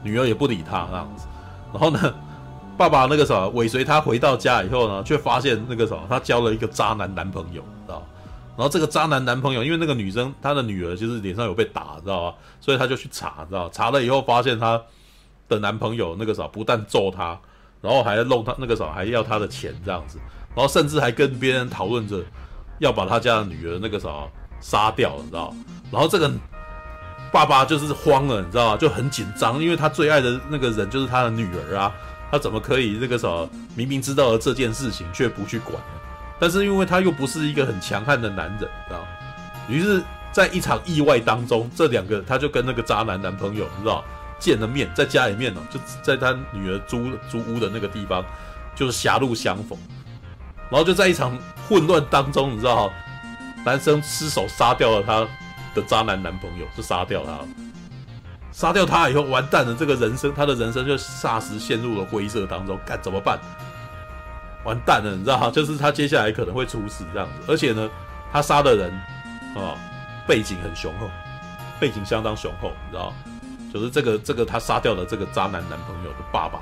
[0.01, 1.27] 女儿也不理他这样子。
[1.71, 2.11] 然后呢，
[2.75, 8.03] 爸爸那个什么尾随他回到家以后呢，却发现那个什么他交了一个渣男男朋友，知道。
[8.59, 12.37] 然后这个渣男男朋友，因为那个女生她的女儿就是脸上有被打，知道吧？
[12.59, 13.69] 所以他就去查，知道？
[13.69, 14.81] 查了以后发现她
[15.47, 17.39] 的男朋友那个啥不但揍她，
[17.79, 20.17] 然后还弄她那个啥，还要她的钱这样子，
[20.53, 22.21] 然后甚至还跟别人讨论着
[22.79, 24.09] 要把他家的女儿那个啥
[24.59, 25.55] 杀掉，你知道？
[25.89, 26.29] 然后这个
[27.31, 28.77] 爸爸就是慌了，你知道吗？
[28.77, 31.95] 就很紧张，因为他最爱的那个人就是他的女儿啊，
[32.29, 33.29] 他怎么可以那个啥
[33.73, 35.81] 明明知道了这件事情却不去管？
[36.39, 39.05] 但是因为他又不是一个很强悍的男人，知道？
[39.67, 44.03] 于是，在一场意外当中，这两个他就跟那个渣男男朋友，你知道，
[44.39, 48.23] 见了面，在家里面哦，就在他女儿租租屋的那个地方，
[48.73, 49.77] 就是狭路相逢，
[50.69, 52.89] 然后就在一场混乱当中，你知道，
[53.65, 55.27] 男生失手杀掉了他
[55.75, 57.47] 的渣男男朋友，就杀掉他了，
[58.51, 63.37] 杀掉他以后完蛋了，这个人生，他的人生就霎时陷入了灰色当中，该怎么办？
[64.63, 65.49] 完蛋了，你知道吗？
[65.53, 67.89] 就是他接下来可能会出事这样子，而且呢，
[68.31, 68.91] 他杀的人
[69.55, 69.75] 啊，
[70.27, 71.09] 背景很雄厚，
[71.79, 73.13] 背景相当雄厚，你知道，
[73.73, 76.59] 就是这个这个他杀掉的这个渣男男朋友的爸爸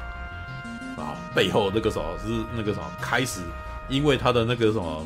[1.01, 3.41] 啊，背后那个什么是那个什么开始，
[3.89, 5.05] 因为他的那个什么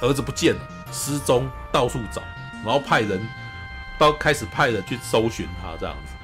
[0.00, 2.22] 儿子不见了，失踪，到处找，
[2.64, 3.20] 然后派人
[3.98, 6.14] 到开始派人去搜寻他这样子，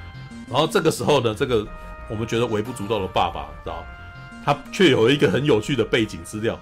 [0.49, 1.65] 然后这个时候呢，这个
[2.09, 3.85] 我们觉得微不足道的爸爸，知道。
[4.43, 6.59] 他却有一个很有趣的背景资料，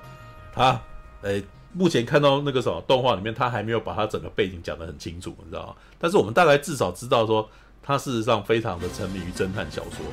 [0.53, 0.79] 他，
[1.21, 5.75] 诶、目前看到那个什么动画里面，他还没有把他整个背景讲得很清楚，你知道吗？
[5.97, 7.47] 但是我们大概至少知道说，
[7.81, 10.05] 他事实上非常的沉迷于侦探小说，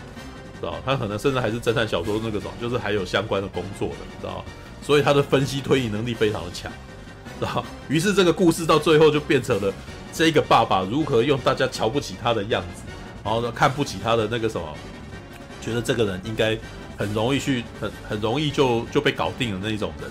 [0.61, 0.79] 知道吗？
[0.85, 4.45] 他可能甚至还是侦探小说那个什么，就是还有相关的工作的，你知道吗？
[4.83, 6.71] 所以他的分析推理能力非常的强，
[7.41, 7.65] 知道吗？
[7.89, 9.73] 于是这个故事到最后就变成了
[10.13, 12.83] 这个爸爸如何用大家瞧不起他的样子，
[13.25, 14.67] 然后呢，看不起他的那个什么，
[15.61, 16.57] 觉得这个人应该。
[16.97, 20.11] 很容易去很很容易就就被搞定的那一种人，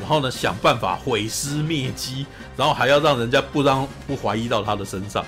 [0.00, 2.26] 然后呢，想办法毁尸灭迹，
[2.56, 5.24] 然后还要让人家不让不怀疑到他的身上，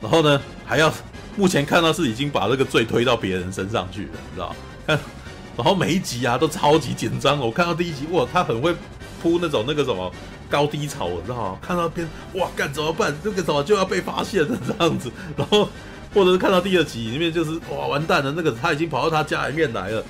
[0.00, 0.92] 然后呢，还要
[1.36, 4.54] 目前看到是已经把这个罪推到别人身上去了，你知道？
[4.86, 4.98] 看，
[5.56, 7.38] 然后每一集啊都超级紧张。
[7.38, 8.74] 我看到第一集，哇，他很会
[9.22, 10.12] 铺那种那个什么
[10.50, 11.58] 高低潮，你知道吗？
[11.62, 13.16] 看到边，哇，干怎么办？
[13.22, 15.68] 这个什么就要被发现了这样子，然后。
[16.16, 20.02] 或者是看到第二集里面，就是哇完蛋了，那个他已经跑到他家里面来了，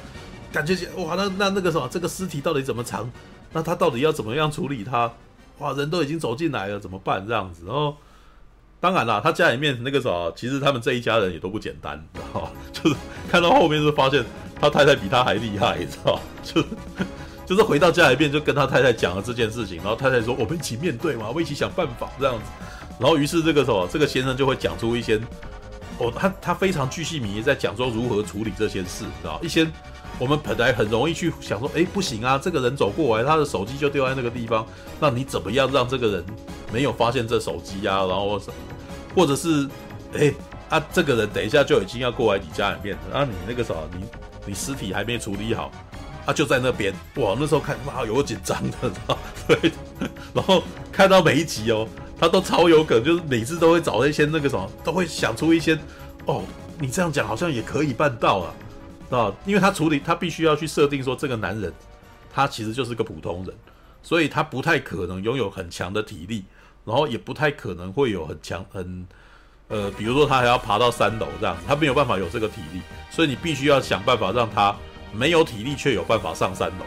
[0.52, 3.10] 感觉哇那那那个什么，这个尸体到底怎么藏？
[3.52, 5.12] 那他到底要怎么样处理他？
[5.58, 7.26] 哇，人都已经走进来了，怎么办？
[7.26, 7.96] 这样子，然后
[8.78, 12.52] 当然啦，他家里面那个什么，其实他们这一家人也都不简单，知道？
[12.72, 12.96] 就是
[13.28, 14.24] 看到后面就发现
[14.60, 16.20] 他太太比他还厉害，你知道？
[16.44, 16.62] 就
[17.44, 22.44] 就是回到家里面就跟他太太讲了这件事情，然后太太说我们一起面对嘛，我们一起想办法这样子，
[23.00, 25.20] 然后于是这个什么，这个先生就会讲出一些。
[25.98, 29.66] 哦，他他非常巨细靡遗在讲说如何处理这些事，知道一些
[30.18, 34.66] 我们本来很容易去想说，哎，不行啊，这个人走过来，他的手机就丢在那个地方，
[35.00, 36.24] 那你怎么样让这个人
[36.72, 37.98] 没有发现这手机啊？
[38.06, 38.40] 然后，
[39.14, 39.68] 或者是，
[40.14, 40.32] 哎，
[40.68, 44.04] 啊，这个人等一下就已经要过来你家里面，然后你那个时候你
[44.46, 45.70] 你尸体还没处理好，
[46.26, 48.90] 啊，就在那边，哇，那时候看哇，有紧张的，
[49.48, 49.72] 对，
[50.34, 51.88] 然后看到每一集哦。
[52.18, 55.78] 他都超有梗，就是每次都会找一些那个什么，都会想出一些，
[56.24, 56.42] 哦，
[56.78, 61.72] 你这样讲好像也可以办到啊，啊，因为他处理他必须要去设定说这个男人，
[62.32, 63.54] 他其实就是个普通人，
[64.02, 66.44] 所以他不太可能拥有很强的体力，
[66.84, 69.06] 然后也不太可能会有很强很，
[69.68, 74.74] 呃，比如说他还要爬到三楼这样子，他没有办法有这个体力，所以你必须要想办法让他
[75.12, 76.86] 没有体力却有办法上三楼，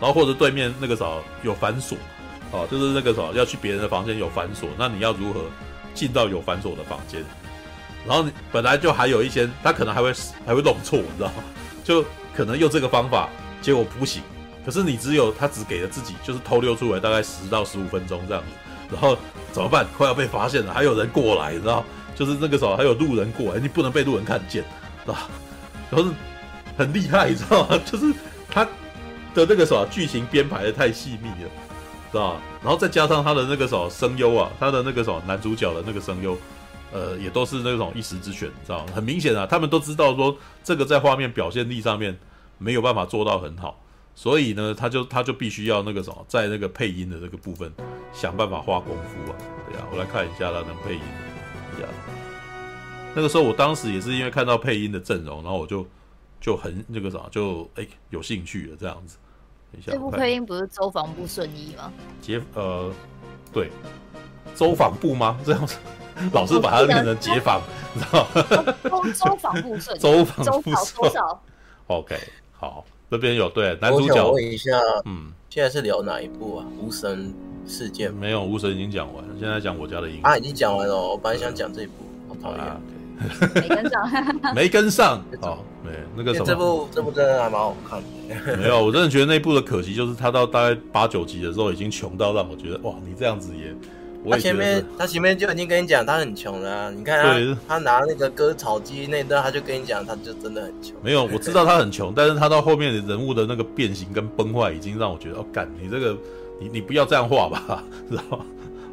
[0.00, 1.98] 然后或者对面那个什么有反锁。
[2.52, 5.44] 哦，就是那个什么，要去别人的房间有反锁，那你要如何
[5.94, 7.22] 进到有反锁的房间？
[8.06, 10.12] 然后你本来就还有一些，他可能还会
[10.46, 11.44] 还会弄错，你知道吗？
[11.84, 13.28] 就可能用这个方法，
[13.60, 14.22] 结果不行。
[14.64, 18.48] 可是你只有他只给了自己，就是偷溜出来大概十到十五分钟这样子，
[18.92, 19.16] 然后
[19.52, 19.86] 怎么办？
[19.96, 21.84] 快要被发现了，还有人过来，你知道？
[22.14, 24.62] 就是那个时候还有路人过来，你不能被路人看见，
[25.04, 25.28] 是吧？
[25.90, 26.14] 然后是
[26.76, 27.80] 很厉害，你知道吗？
[27.86, 28.12] 就是
[28.50, 28.64] 他
[29.34, 31.50] 的那个什么剧情编排的太细密了，
[32.10, 32.40] 知道？
[32.62, 36.36] 然后再加上他的那个什么声优啊，他的那个什么男主角的那个声优，
[36.92, 38.92] 呃，也都是那种一时之选，知道吗？
[38.94, 42.18] 很明显啊，他们都知道说这个在画面表现力上面
[42.58, 43.80] 没有办法做到很好。
[44.16, 47.72] 所以呢，他就他就必须要那个什么，在那个配音的这个部分
[48.12, 49.38] 想办法花功夫啊。
[49.66, 51.00] 对呀、我来看一下他能配音。
[51.76, 51.88] 对呀，
[53.14, 55.86] 那个时候我当时也是因为看到配音的阵容，然后我就
[56.40, 59.16] 就很那个啥，就哎、有兴趣了这样子。
[59.72, 61.92] 等一下，这部配音不是周防部顺一吗？
[62.20, 62.92] 解呃，
[63.52, 63.70] 对，
[64.54, 65.38] 周防部吗？
[65.44, 65.76] 这样子，
[66.32, 67.60] 老是把它念成解防，
[67.94, 68.74] 你知道吗？
[68.84, 71.12] 周周防部顺，周防部顺。
[71.88, 72.16] OK，
[72.52, 72.84] 好。
[73.10, 74.70] 这边有对男主角，我问一下，
[75.04, 76.66] 嗯，现在是聊哪一部啊？
[76.78, 77.34] 无神
[77.66, 80.22] 事件没有，无神已经讲完了，现在讲我家的英雄。
[80.22, 82.80] 啊，已经讲完了，我本来想讲这一部，好讨厌，啊、
[83.54, 88.56] 没跟上，没跟上，哦，没那个什么，这部这部真的还蛮好看的。
[88.56, 93.74] 没有，我真的觉得那部的可惜就是他到大概八九集的时候已经穷到让我觉得哇，你这样子也。
[94.30, 100.94] 他前面他前面就已经跟你讲他很穷了、啊，你看他他拿那个割草机那段，他就跟你讲他就真的很穷。
[101.02, 106.14] 没有，我知道他很穷，但是他到后面的人物的那个变形跟崩坏，已经让我觉得哦，干你这个
[106.60, 108.44] 你你不要这样画吧， 知道吗？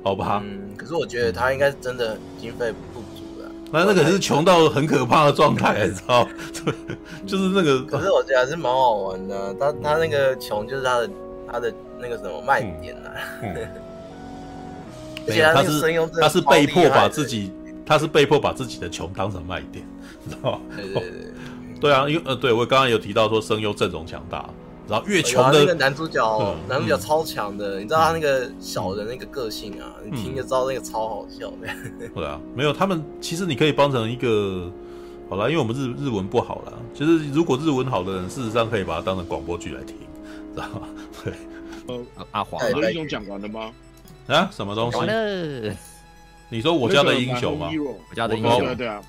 [0.02, 0.42] 好吧。
[0.46, 2.74] 嗯，可是我觉得他应该是真的经费。
[3.72, 6.28] 那那个是穷到很可怕的状态，你知道？
[7.28, 7.84] 就是那个。
[7.84, 11.10] 可是我觉得还是蛮好玩的，他他那个穷就是他的
[11.52, 13.12] 他的那个什么卖点啊。
[13.42, 13.68] 嗯嗯
[15.28, 15.82] 没有，他是
[16.22, 17.52] 他是被迫把自己，
[17.86, 19.86] 他是被迫把自己的穷当成卖点，
[20.30, 20.60] 知道吗？
[20.78, 21.12] 对对对，
[21.82, 24.46] 对啊，因为呃，对我刚刚有提到说声优阵容强大，
[24.88, 31.50] 然后越穷的、哎、那个男主角，男主角超强的，嗯、你知道他那个小的那个个性啊，嗯、你听就知道那个超好笑。
[31.62, 31.68] 的。
[32.16, 34.72] 对啊，没有他们，其实你可以帮成一个，
[35.30, 39.96] 好了，因为我们日日文不好了，其实如果日文好的人，事实上可以把它当成广播剧来听，
[40.54, 40.88] 知道吗？
[41.24, 41.34] 对，
[41.88, 43.72] 呃，阿华，我的英雄讲完了吗？
[44.28, 44.98] 啊，什么东西？
[46.50, 47.70] 你说我家的英雄吗？
[48.10, 49.02] 我家的英雄，对对啊，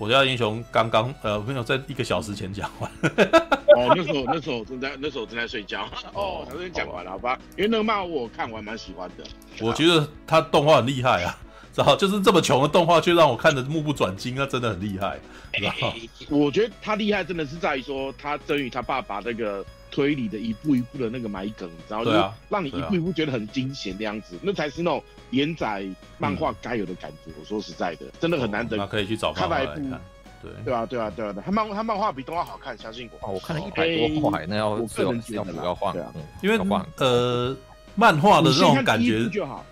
[0.00, 2.90] 我家的英雄刚刚呃，没有在一个小时前讲完。
[3.76, 5.86] 哦，那时候那时候正在那时候正在睡觉。
[6.14, 7.38] 哦，他先讲完了，好吧？
[7.58, 9.24] 因为那个漫画我看完蛮喜欢的。
[9.60, 11.36] 我觉得他动画很厉害啊，
[11.74, 11.94] 然后？
[11.96, 15.20] 就是这么穷的动画，却让我看得目不转睛，那真的很厉害。
[15.60, 15.92] 然后
[16.30, 19.62] 我觉得他厉害，真的是在于说他真与他爸爸那个。
[20.00, 22.10] 推理的一步一步的那个埋梗，然后就
[22.48, 25.86] 让你一步一步觉得很惊险的样子，那才是那种连载
[26.16, 27.30] 漫画该有的感觉。
[27.38, 28.78] 我说实在的，真的很难得。
[28.78, 30.00] 那可以去找看来看。
[30.42, 33.28] 对对啊，对啊，对啊，他漫他漫画比动画好看，相信我。
[33.28, 33.86] 哦，我看了一百
[34.18, 35.94] 多话，那要我个人觉得要换，
[36.42, 36.58] 因为
[36.96, 37.54] 呃，
[37.94, 39.62] 漫画的这种感觉就好。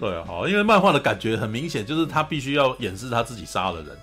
[0.00, 3.94] 对啊，好，因为漫画的感觉很明显，就是他必须要掩饰他自己杀了人，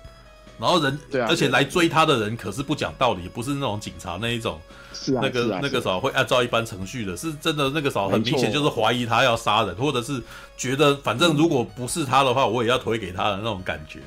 [0.60, 4.60] 然后人，对啊而且来追他的人可是不讲道理，不是那种警察那一种。
[5.02, 10.22] 是啊，那个、那个时候会按照一般程序的，是真的那个时候很明显就是怀疑他要杀人，或者是
[10.56, 13.98] 觉得反正如果不是他的话，我也要推给他的那种感觉，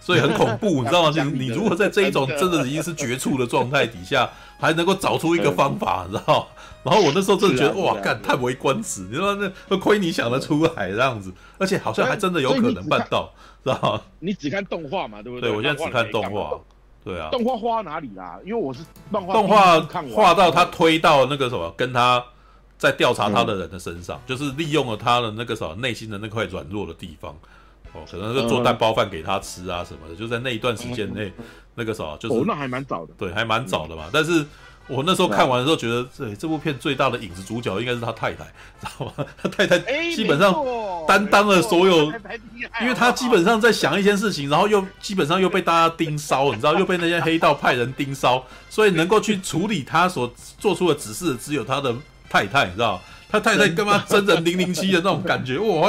[0.00, 1.12] 所以很恐怖，你知道吗？
[1.16, 4.28] 你你如果在这一种真的已经是绝处的状态底下，
[4.60, 6.46] 还能够找出一个方法，你知道？
[6.84, 9.38] 然后我那时候真的觉得哇，干叹为观止，你说
[9.68, 14.00] 那亏你想得出来这样子，而且好像还真的有可能办到，知道吗？
[14.18, 15.48] 你只看动画嘛，对不对？
[15.48, 16.58] 对，我现在只看动画。
[17.04, 18.38] 对啊，动画画哪里啦？
[18.44, 19.80] 因为我是漫画，动画
[20.14, 22.24] 画到他推到那个什么，跟他
[22.78, 27.34] 在调查他的人的身上，嗯、就是利用了他的那个什么内心的那块软弱的地方，
[27.92, 34.44] 哦，可能是做蛋包饭给他吃啊什么的，嗯、就在那一段时间内，嗯、那个什么就是、哦、那还蛮早的，对，还蛮早的嘛，嗯、但是。
[34.88, 38.44] 我那时候看完的时候，觉得这这部片最大的影子主角应该是他太太，
[38.80, 39.26] 知道吗？
[39.42, 39.78] 他 太太
[40.14, 40.54] 基本上
[41.06, 42.06] 担当了所有，
[42.80, 51.94] 因为他基本上在想一件事情，然后又基本上又被大家盯梢，你知道，又被那些黑道派人盯梢，所以能够去处理他所做出的指示，只有他的
[52.28, 53.00] 太太，你知道。
[53.32, 54.04] 他太太干嘛？
[54.06, 55.88] 真人零零七的那种感觉，哇，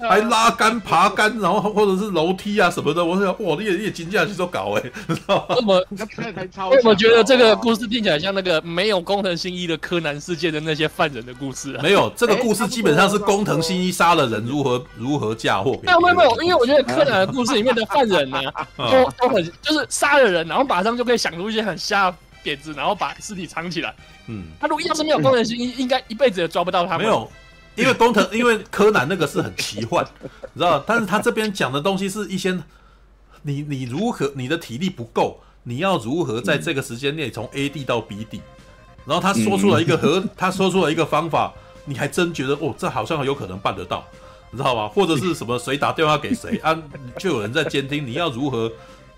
[0.00, 5.56] 还还拉杆爬杆，然后或者是楼梯啊什么的，我想，哇，你也你也惊讶去都搞哎，知道吗？
[5.56, 5.86] 那么
[6.84, 11.80] 我觉得这个故事听起来像那个没有工藤新一的柯南世界的那些犯人的故事啊。
[11.84, 15.78] 没有，这个故事基本上是工藤新一杀了人如何如何嫁祸。
[15.84, 18.40] 没有没有没有，因为我觉得柯南的故事里面的犯人呢，
[18.76, 22.12] 都都很就是杀了人，然后马上就可以想出一些很瞎
[22.42, 23.94] 点子，然后把尸体藏起来。
[24.26, 26.98] 嗯，他如果要是没有工藤新一，应该一辈子也抓不到他。
[26.98, 27.30] 没有，
[27.74, 30.82] 因为工藤， 因为柯南那个是很奇幻，你知道？
[30.86, 32.58] 但是他这边讲的东西是一些，
[33.42, 38.40] 你你如何，你的体力不够，你要如何在这个时间内从 A 地到 B 地？
[39.04, 41.52] 然后他说出了一个和 他说出了一个方法，
[41.84, 44.04] 你还真觉得哦，这好像有可能办得到。
[44.54, 44.86] 你知道吗？
[44.86, 46.76] 或者是什么谁打电话给谁啊？
[47.18, 48.70] 就有人在监听，你要如何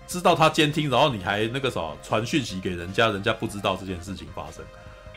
[0.07, 0.89] 知道他监听？
[0.89, 4.63] 然后你还那个什么传讯息给人家，人家不知道这件事情发生，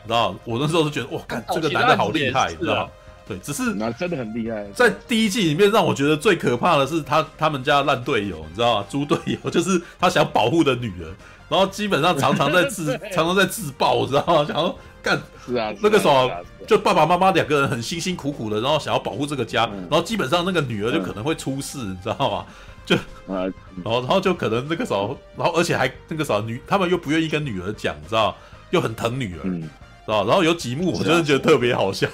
[0.03, 0.35] 你知道？
[0.45, 2.89] 我那时候就觉得哇，看这个男的好厉害，你知道？
[3.27, 4.65] 对，只是那真的很厉害。
[4.73, 8.85] 在第一季里面，让我觉得最可怕的是他他们家烂队友，你知道吗？
[8.89, 11.15] 猪队友就是他想保护的女人，
[11.47, 14.43] 然后基本上常常在自 常常在自爆，知道吗？
[14.47, 16.27] 想要干是啊，那个时候
[16.67, 22.45] 就爸爸妈妈两个人很辛辛苦苦的，然后想要保护这个家，然后基本上那个女儿就可能会出事，你知道吗？
[22.89, 22.95] 就
[23.31, 23.43] 啊
[23.83, 28.35] 然后然后就可能那个时候，然后而且还那个时候女他们又不愿意跟女儿讲，你知道？
[28.71, 29.67] 又很疼女儿，知
[30.07, 30.25] 道？
[30.25, 32.07] 然后有几幕我真的觉得特别好笑。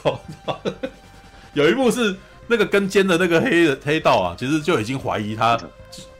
[1.54, 2.16] 有一幕是
[2.48, 5.58] 那个跟监的那个黑黑道啊，其实就已经怀疑他，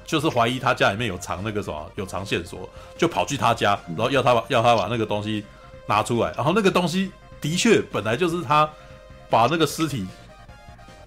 [0.06, 5.44] 就是怀疑他家里面有藏那个什么，有藏线索，就跑去他家，然后要他把要他把那个东西
[5.86, 8.70] 拿出来，然后那个东西的确本来就是他
[9.30, 10.06] 把那个尸体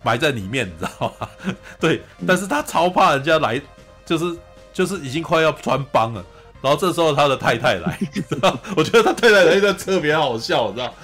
[0.09, 1.29] 埋在里面，你知道吗？
[1.79, 3.61] 对，但是他超怕人家来，
[4.07, 4.25] 就是
[4.73, 6.25] 就是已经快要穿帮了，
[6.63, 8.59] 然后这时候他的太太来，知道？
[8.77, 10.95] 我觉得他太太来的特别好笑，知道？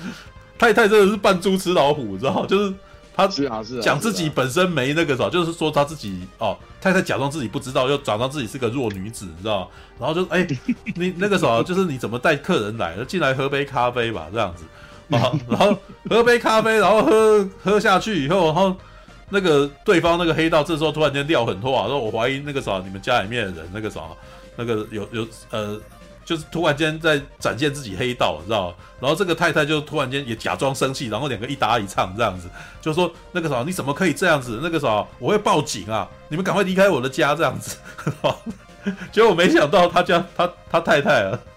[0.59, 2.47] 太太真的是扮猪吃老虎，知道？
[2.47, 2.73] 就是。
[3.17, 3.29] 他
[3.81, 9.71] 讲自己本身没那个啥，就是说他自己哦，太太假装自己不知道，又假装自己是个弱女子，你知道？
[10.01, 10.45] 然后就哎，
[10.97, 12.97] 你那个啥，就是你怎么带客人来？
[13.05, 14.65] 进来喝杯咖啡吧，这样子
[15.17, 15.79] 啊，然后
[16.11, 18.77] 喝杯咖啡，然后喝喝下去以后，然后
[19.29, 24.03] 那个对方那个黑道这时候突然间撂狠话，说我怀疑那个啥，你们家里面的人那个啥，
[24.57, 25.81] 那个有有呃。
[26.27, 28.75] 就是突然间在展现自己黑道，你知道？
[28.99, 32.49] 然后这个太太就突然间也假装生气，然后两个一搭一唱这样子，
[32.81, 34.59] 就说那个啥，你怎么可以这样子？
[34.63, 36.09] 那个啥，我会报警啊！
[36.29, 37.77] 你们赶快离开我的家这样子。
[39.13, 41.39] 结果没想到他家他他太太啊，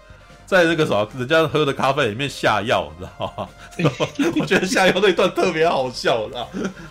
[0.48, 3.48] 在那个啥，人家喝的咖啡里面下药，你知道吗？
[4.40, 6.48] 我觉得下药那一段特别好笑，你知道？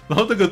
[0.08, 0.48] 然后那个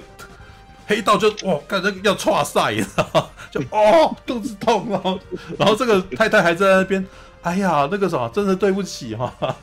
[0.88, 5.20] 黑道就哇，感觉要剉赛，你知道就哦，肚子痛哦，
[5.60, 7.06] 然后这个太太还在那边，
[7.44, 9.56] 哎呀，那个什么，真的对不起哈、啊。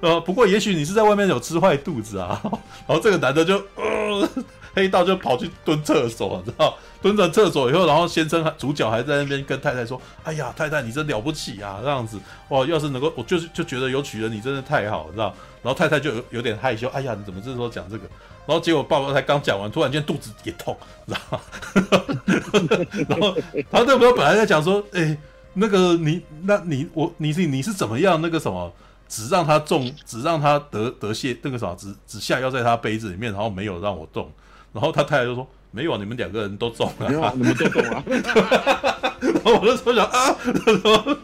[0.00, 2.40] 呃，不过也许你是在外面有吃坏肚子啊。
[2.86, 4.26] 然后这个男的就，呃，
[4.74, 6.76] 黑道就跑去蹲厕所，知道？
[7.00, 12.18] 蹲在厕所以后，然后先生主角还在那边跟太太说，哎呀，太太你真了不起啊，这样子，
[12.48, 15.34] 哇，要是能够，我就是就觉得有娶了你真的太好，知道？
[15.62, 18.04] 然后太太就有有点害羞，哎呀，你怎么这时候讲这个？
[18.46, 21.40] 然后结果爸爸才刚讲完，突然间肚子也痛，知道吗？
[23.08, 23.34] 然后
[23.70, 25.16] 他那时候本来在讲说，哎，
[25.54, 28.20] 那个你，那你我你是你是怎么样？
[28.20, 28.72] 那个什么，
[29.08, 34.30] 只让他中，只让他得得泻那个什么，只只下药在他杯子里面，然后没有让我动。
[34.74, 38.04] 然后他太太就说，没有啊，你们两个人都中了，没有，你们都中了。
[39.22, 40.36] 然后我那时候想啊，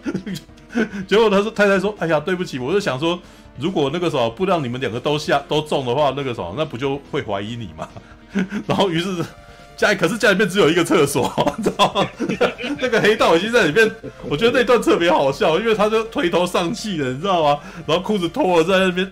[1.06, 3.20] 结果他说太太说，哎呀，对不起，我就想说。
[3.58, 7.86] 如果那个什么不让你们两个都下都中的话，那个什么那不就会怀疑你吗？
[8.66, 9.22] 然后于是
[9.76, 12.06] 家里可是家里面只有一个厕所，你知道吗？
[12.78, 13.90] 那个黑道已经在里面，
[14.30, 17.58] 我觉得那段特别好笑，因为他就垂头丧气的，你知道吗？
[17.86, 19.10] 然后裤子脱了在那边，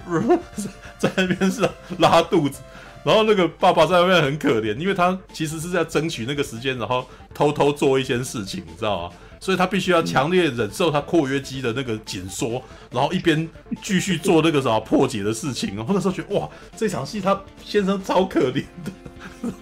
[0.96, 1.68] 在那边是
[1.98, 2.60] 拉肚子，
[3.04, 9.14] 然后那个爸爸在外面很可怜，因为他其实是在争取那个时间，然后偷偷做一些事情，你知道吗？
[9.40, 13.48] 所以他必须要强烈忍受他括约肌的那个紧缩，然后一边
[13.80, 15.76] 继续做那个什么破解的事情。
[15.76, 18.92] 然后那时候觉得哇，这场戏他先生超可怜的。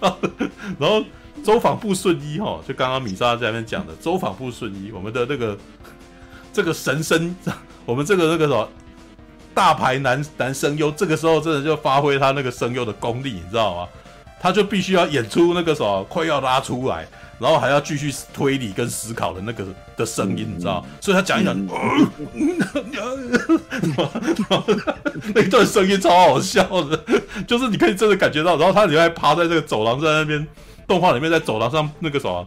[0.79, 1.05] 然后
[1.43, 5.55] 周访不顺一哈，就刚刚米莎在那边讲的周访不顺一，我们的那个
[6.51, 7.35] 这个神声，
[7.85, 8.67] 我们这个那个什么
[9.57, 13.87] 大牌男男声优，这个时候真的就发挥他那个声优的功力，你知道吗？
[14.39, 17.07] 他就必须要演出那个什么快要拉出来。
[17.39, 19.63] 然后还要继续推理跟思考的那个
[19.95, 20.83] 的声音，你知道？
[20.99, 21.55] 所以他讲一讲，
[25.35, 26.99] 那段声音超好笑的，
[27.47, 28.57] 就是你可以真的感觉到。
[28.57, 30.47] 然后他里面还趴在这个走廊，在那边
[30.87, 32.43] 动画里面在走廊上那个什么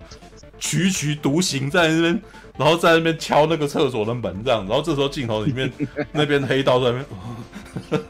[0.61, 2.21] 踽踽独行在那边，
[2.57, 4.67] 然后在那边敲那个厕所的门这样。
[4.69, 5.71] 然后这时候镜头里面
[6.13, 7.05] 那边黑道在那
[7.91, 8.03] 边，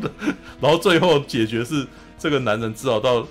[0.60, 1.86] 然后最后解决是
[2.18, 3.26] 这个男人只好到。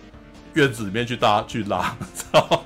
[0.55, 2.63] 院子里面去搭去拉，知道？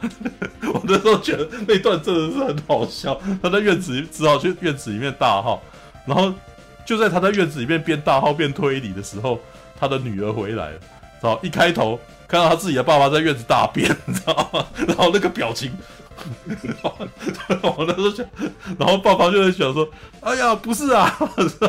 [0.61, 3.19] 我那时候觉得那段真的是很好笑。
[3.41, 5.59] 他在院子里只好去院子里面大号，
[6.05, 6.31] 然后
[6.85, 9.39] 就在他在院子里面边大号变推理的时候，
[9.79, 14.63] 他的女儿回来了，知道一开头看到他自己的爸爸在院子大便，你知道吗？
[14.87, 15.71] 然后那个表情。
[17.61, 18.25] 我那时候想，
[18.77, 19.87] 然后爸爸就在想说
[20.21, 21.17] ：“哎呀，不是啊，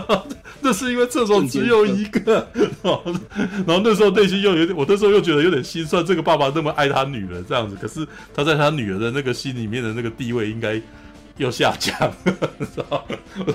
[0.61, 2.47] 那是因为厕所只有一个。
[2.83, 6.05] ”然后那时候内心又有点，我那时候又觉得有点心酸。
[6.05, 10.81] 这个爸爸那么爱他女儿，这样子，可是他在他女儿的那个心里面的那个地位应该
[11.37, 13.07] 又下降，知道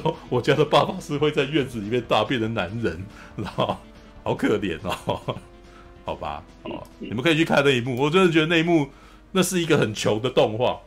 [0.03, 0.11] 吗？
[0.29, 3.03] 我家的爸爸是会在院子里面大便的男人，
[3.35, 3.77] 然后
[4.23, 5.35] 好可怜哦。
[6.05, 7.97] 好吧，哦，你们可以去看那一幕。
[7.99, 8.87] 我真的觉得那一幕
[9.31, 10.77] 那是一个很穷的动画，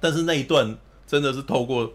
[0.00, 0.76] 但是那一段
[1.06, 1.92] 真的是透过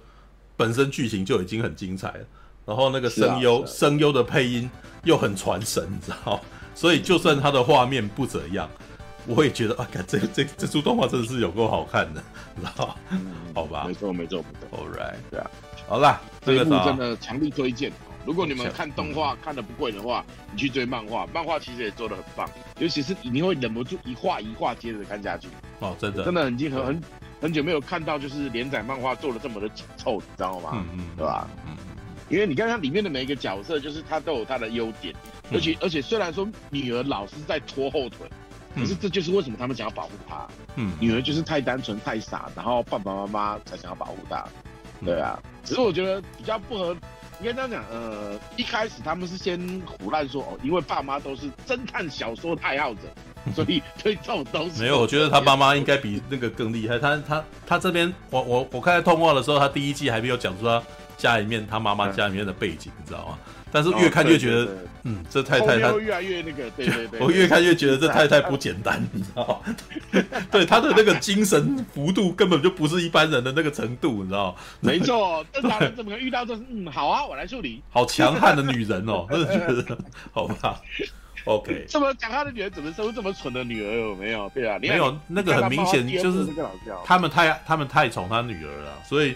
[0.58, 2.26] 本身剧情就已经很精彩了，
[2.66, 4.70] 然后那个声优声优的配音
[5.04, 6.40] 又很传神，你知道，
[6.76, 8.70] 所以就算它的画面不怎样。
[9.28, 12.24] 我也觉得啊，看这这这出动画真的是有够好看的，
[12.58, 15.52] 知道、嗯、好吧，没错没错没错，All right，对啊，
[15.88, 17.92] 好啦，这一部真的强力推荐。
[18.26, 22.50] 如果你们看动画看的不贵的话，你去追漫画，漫画其实也做的很棒，
[22.80, 25.48] 尤其是你会忍不住一画一画接着看下去。
[25.80, 27.02] 哦，真的，真的很经很很
[27.42, 30.70] 很久没有看到就是连载漫画做的这么的紧凑，你知道吗？
[30.74, 31.48] 嗯嗯，对吧？
[31.68, 31.76] 嗯，
[32.30, 35.14] 因为你看它里面的每一个角色，就是他都有他的优点，
[35.52, 38.30] 而且而且虽然说女儿老是在拖后腿。
[38.74, 40.48] 可是这就是为什么他们想要保护她。
[40.78, 44.48] 嗯，女儿就是太单纯太傻，然后爸爸妈妈才想要保护她。
[45.04, 46.96] 对啊，只是我觉得比较不合，
[47.42, 53.02] 应该这样讲，呃，一开始他们是先胡乱说哦，因为爸妈都是侦探小说的爱好者，
[53.56, 54.82] 所以所以这种东西。
[54.82, 56.98] 没有，我觉得他妈妈应该比那个更厉害。
[57.00, 60.82] 他他他这边，我我我看他通话的时候，他第一季还没有讲出他
[61.18, 63.38] 家里面他妈妈家里面的背景，你知道吗？
[63.74, 64.68] 但是越看越觉得，
[65.04, 70.22] 嗯，这太太她越来越那个，对对对， 我越看越觉得这太太不简单，你知道吗？
[70.52, 74.56] 对她的那个精神幅度根本就不是一般人的那个程度，你知道吗？
[74.82, 76.54] 没错，正常人怎么可能遇到这？
[76.70, 77.82] 嗯，好啊，我来处理。
[77.92, 79.98] 好强悍的女人哦，真的觉得，
[80.34, 80.82] 好吧
[81.46, 81.86] ，OK。
[81.90, 84.10] 这么讲他的女儿怎么生出这么蠢的女儿？
[84.10, 84.50] 有没有？
[84.50, 86.48] 对啊，没有，那个很明显就是
[87.06, 89.36] 他们太他们太宠他女儿了，所以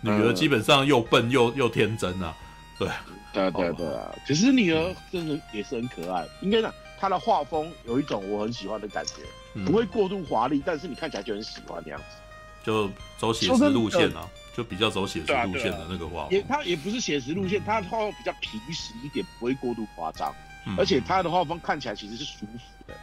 [0.00, 2.34] 女儿基本上又笨又又天真啊，
[2.78, 2.88] 对。
[3.32, 4.14] 对啊对啊对啊！
[4.26, 9.12] 可是女儿真的也是很可爱，应该讲她的画风有一种我很喜欢的感觉，
[9.52, 12.16] 嗯、不会过度华丽，但是你看起来就很喜欢那样子，
[12.64, 14.26] 就走写实路线啊，
[14.56, 16.30] 就比较走写实路线的那个画风。
[16.30, 20.45] 也他也不是写实路线，他的画风比较平实一点，不会过度夸张，嗯、
[20.76, 22.94] 而且他的画风看起来其实是舒服的，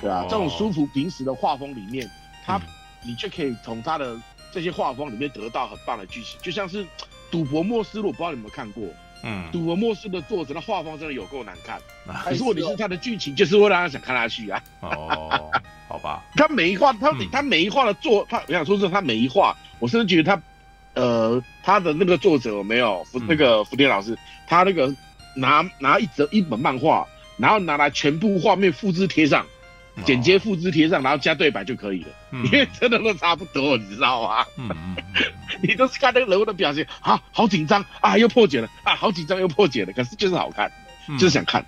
[0.00, 2.08] 对啊，哦、这种舒服平时的画风里面，
[2.44, 2.62] 他、嗯、
[3.02, 4.16] 你就可以从他的
[4.52, 6.84] 这些画风里面得到很棒的剧情，就像是
[7.30, 8.84] 《赌博默示录》，我不知道你有没有看过。
[9.26, 14.62] 嗯，赌博默示的作者，那画风真的有够难看， 还是问题是他的剧情就是会让人想看下去啊？
[14.80, 15.50] 哦，
[15.88, 16.22] 好吧。
[16.36, 20.42] 他每一画，他他每一画的作，他我想说是他每一画，我甚至觉得他，
[20.92, 24.14] 呃，他的那个作者有没有福那个福田老师，
[24.46, 24.94] 他那个
[25.34, 27.06] 拿拿一则一本漫画，
[27.36, 29.44] 然后拿来全部画面复制贴上。
[30.04, 34.44] 剪接复制贴上，然后加对白就可以了，嗯、因为真的都差不多，你知道吗？
[34.58, 34.96] 嗯嗯、
[35.62, 40.68] 你都是看那个人物的表情，啊，好紧张啊，又破解了啊，好紧张又破解了，可是就是好看，
[41.08, 41.64] 嗯、就是想看.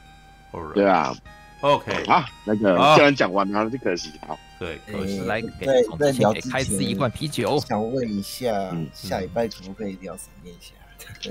[0.75, 1.15] 对啊
[1.61, 5.21] ，OK，啊，那个既然讲完了，就可惜，好，对，可惜。
[5.21, 5.67] 来给
[5.99, 8.53] 再聊开支一罐啤酒，想问一下，
[8.93, 10.75] 下礼拜可不可以聊闪电侠？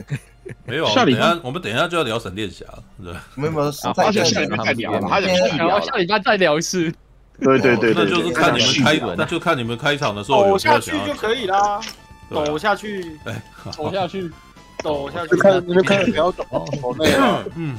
[0.64, 1.36] 没有，下礼拜？
[1.42, 2.64] 我们等一下就要聊闪电侠，
[3.04, 4.12] 对，没有没有，下礼拜
[4.64, 6.94] 再聊，下礼拜再聊一次，
[7.42, 11.82] 对对对，那就是看你们开，那就看你们开场的时候抖下去就可以啦，
[12.30, 13.42] 抖下去，哎，
[13.76, 14.32] 抖下去，
[14.84, 16.46] 抖下去，看你们看不要抖，
[17.56, 17.76] 嗯，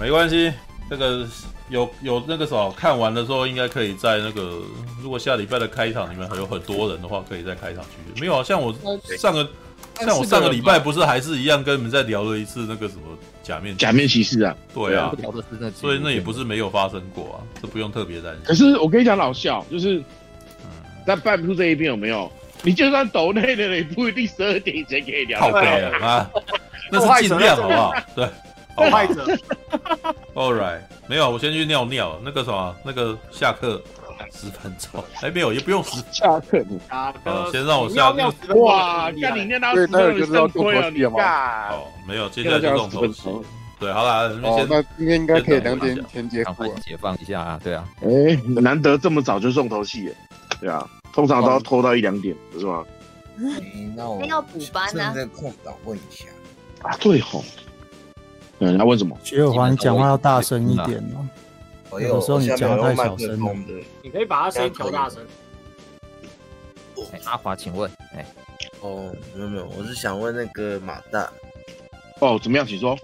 [0.00, 0.50] 没关系，
[0.88, 1.28] 这个
[1.68, 4.60] 有有那个什么，看完的时候应该可以在那个，
[5.02, 8.74] 如果下礼拜的开场里面还有很多人的话，可以在开场去，没有啊，像我
[9.18, 9.48] 上个。
[9.98, 13.02] 像我上个礼拜不是还是一样跟你们在聊了一次那个什么
[13.42, 14.54] 假面假面骑士啊？
[14.74, 15.10] 对啊，
[15.74, 18.42] 所以那也不是没有发生过啊，这不用特别担心。
[18.44, 20.02] 可是我跟你讲老笑，就是
[21.06, 22.30] 在半铺这一边有没有？
[22.62, 25.40] 你就算抖内的，也不一定十二点以前可以聊。
[25.40, 26.30] 好悲啊！
[26.90, 27.94] 那是尽量好不好？
[28.14, 28.28] 对，
[28.76, 29.24] 受害者。
[30.34, 32.18] All right，没有，我先去尿尿。
[32.22, 33.82] 那个什么，那个下课。
[34.32, 36.62] 十分钟，哎，没有，也不用十下课。
[37.24, 38.54] 呃，先让我下课。
[38.56, 41.70] 哇，看你念到十分钟就亏了，你干？
[41.70, 43.22] 哦，没有，接下来就重头戏。
[43.78, 46.52] 对，好啦，哦，那今天应该可以两点前结束，
[46.84, 47.86] 解放一下啊，对啊。
[48.02, 50.12] 哎，难得这么早就重头戏，
[50.60, 52.84] 对啊，通常都要拖到一两点，不是吗？
[53.94, 55.12] 那我要补班呢。
[55.14, 56.24] 在空档问一下
[56.82, 57.44] 啊，对吼。
[58.58, 59.16] 嗯，他问什么？
[59.22, 62.00] 徐有华，你讲话要大声一点哦。
[62.00, 63.54] 有时候你讲话太小声了，
[64.02, 65.22] 你可以把他声音调大声。
[67.24, 68.24] 阿华，请问，哎，
[68.80, 71.30] 哦，没有没有，我是想问那个马大，
[72.20, 72.66] 哦，怎么样？
[72.66, 72.98] 请说。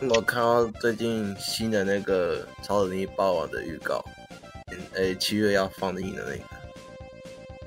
[0.00, 4.02] 我看到最近新的那个《超能力霸王》的预告，
[4.96, 6.42] 哎，七月要放映的那个。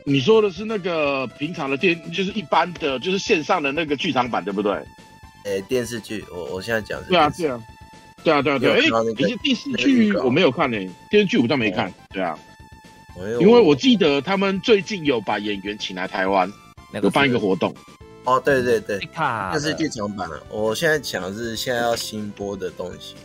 [0.04, 4.84] 你说的是那个平常的电，就是一般的，就是线上的那个剧场版，对不对？
[5.46, 7.10] 哎，电视剧，我我现在讲是。
[7.10, 7.62] 对啊，对啊。
[8.24, 8.76] 对啊，对啊，对啊！
[8.76, 10.78] 哎，其实电视剧我没有看呢，
[11.10, 11.94] 电视剧我倒没看。
[12.10, 12.40] 对啊，
[13.42, 16.50] 因为我记得他们最近有把演员请来台湾，
[16.94, 17.76] 有办一个活动。
[18.24, 18.98] 哦，对对对，
[19.52, 20.42] 这是剧场版了。
[20.50, 23.16] 我现在讲的是现在要新播的东西。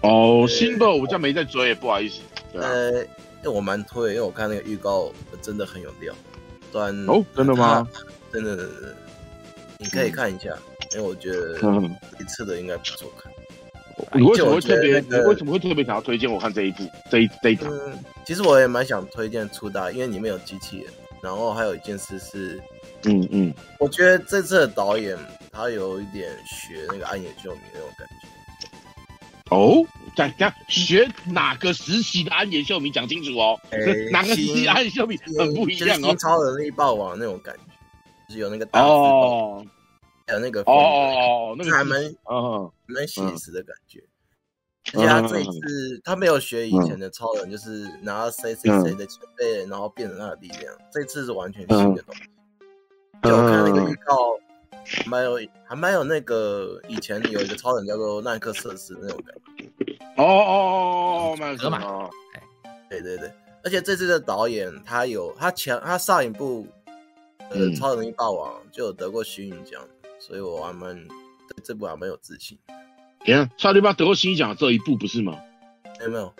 [0.00, 2.20] 哦，新的我家没在追，不好意思。
[2.54, 3.04] 呃，
[3.50, 6.14] 我蛮推，因为我看那个预告真的很有料。
[6.72, 7.86] 端哦，真的吗？
[8.32, 8.66] 真的，
[9.76, 10.56] 你可以看一下，
[10.94, 11.56] 因为我觉得
[12.20, 13.32] 一次的应该不错看。
[14.14, 15.00] 你为什么会特别？
[15.00, 16.88] 你为什么会特别想要推荐我看这一部？
[17.10, 17.70] 这一这一档？
[18.24, 20.92] 其实我也蛮想推荐初代，因为里面有机器人。
[21.22, 22.60] 然后还有一件事是，
[23.04, 25.16] 嗯嗯，我觉得这次的导演
[25.52, 29.54] 他有一点学那个安野秀明那种感觉。
[29.54, 29.86] 哦，
[30.16, 33.56] 讲讲学哪个时期的安野秀明讲清楚哦。
[34.10, 36.08] 哪个时期安野秀明很不一样哦。
[36.08, 37.60] 新超能力霸王那种感觉，
[38.28, 39.64] 就是有那个大字报，
[40.26, 44.02] 还有那个哦，那个还蛮嗯蛮写实的感觉。
[44.94, 50.74] 而且他这一次他没有学以前的超人，就是拿谁谁谁的前辈，然后变成他的力量。
[50.90, 52.22] 这次是完全新的东西。
[53.22, 54.36] 就我看那个预告，
[55.06, 59.94] 蛮有还蛮有那个以前有一个超人叫做奈克瑟斯那种感觉。
[60.16, 62.10] 哦哦哦哦，蛮有嘛。
[62.90, 66.66] 对对对，而且这次的导演他有他前他上一部
[67.50, 69.80] 呃超能力霸王就有得过徐云奖，
[70.24, 70.94] 所以我还蛮
[71.48, 72.56] 对这部还蛮有自信。
[73.26, 75.36] 你看，沙利巴得过星奖这一部不是吗？
[75.98, 76.32] 没有没有，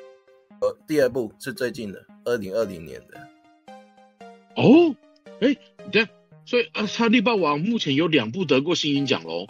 [0.61, 3.19] 呃，第二部是最近的，二零二零年的。
[4.55, 4.95] 哦，
[5.41, 5.57] 哎，
[5.91, 6.07] 对，
[6.45, 9.47] 所以啊，沙利巴王目前有两部得过星云奖喽。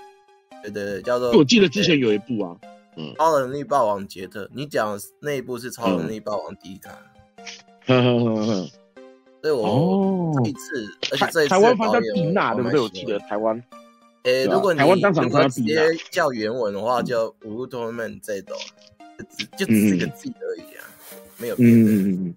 [0.62, 1.32] 对对对，叫做。
[1.32, 2.56] 我记得之前有一部啊，
[2.96, 6.98] 嗯，超能力霸王杰特，你讲那一部是超能力霸王迪卡。
[9.42, 12.80] 所以我这一次，而且这一次台湾翻叫蒂娜，对不对？
[12.80, 13.62] 我记得台湾。
[14.24, 15.76] 诶，如果你台湾当场他直接
[16.10, 18.54] 叫原文的话，叫 Ultraman Z 的，
[19.56, 20.86] 就只是一个字而已啊，
[21.38, 21.72] 没有别的。
[21.72, 22.34] 嗯嗯嗯，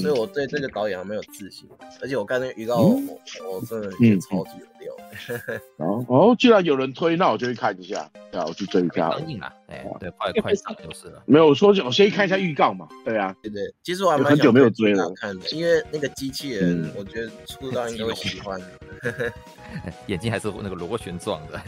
[0.00, 1.68] 所以我对这个导演还没有自信，
[2.00, 4.96] 而且我看那个预告，我真的觉得超级有料。
[5.76, 9.10] 哦哦，既然有人推，那我就去看一下，对啊，我去追一下。
[9.10, 11.22] 上映了，哎，对，快快上就是了。
[11.26, 13.62] 没有，我说我先看一下预告嘛，对啊，对对。
[13.82, 18.60] 其实我还蛮很久没有追了，看的，因为那个机器人，我觉得出道应该会喜欢。
[20.06, 21.60] 眼睛还是那个螺旋状的。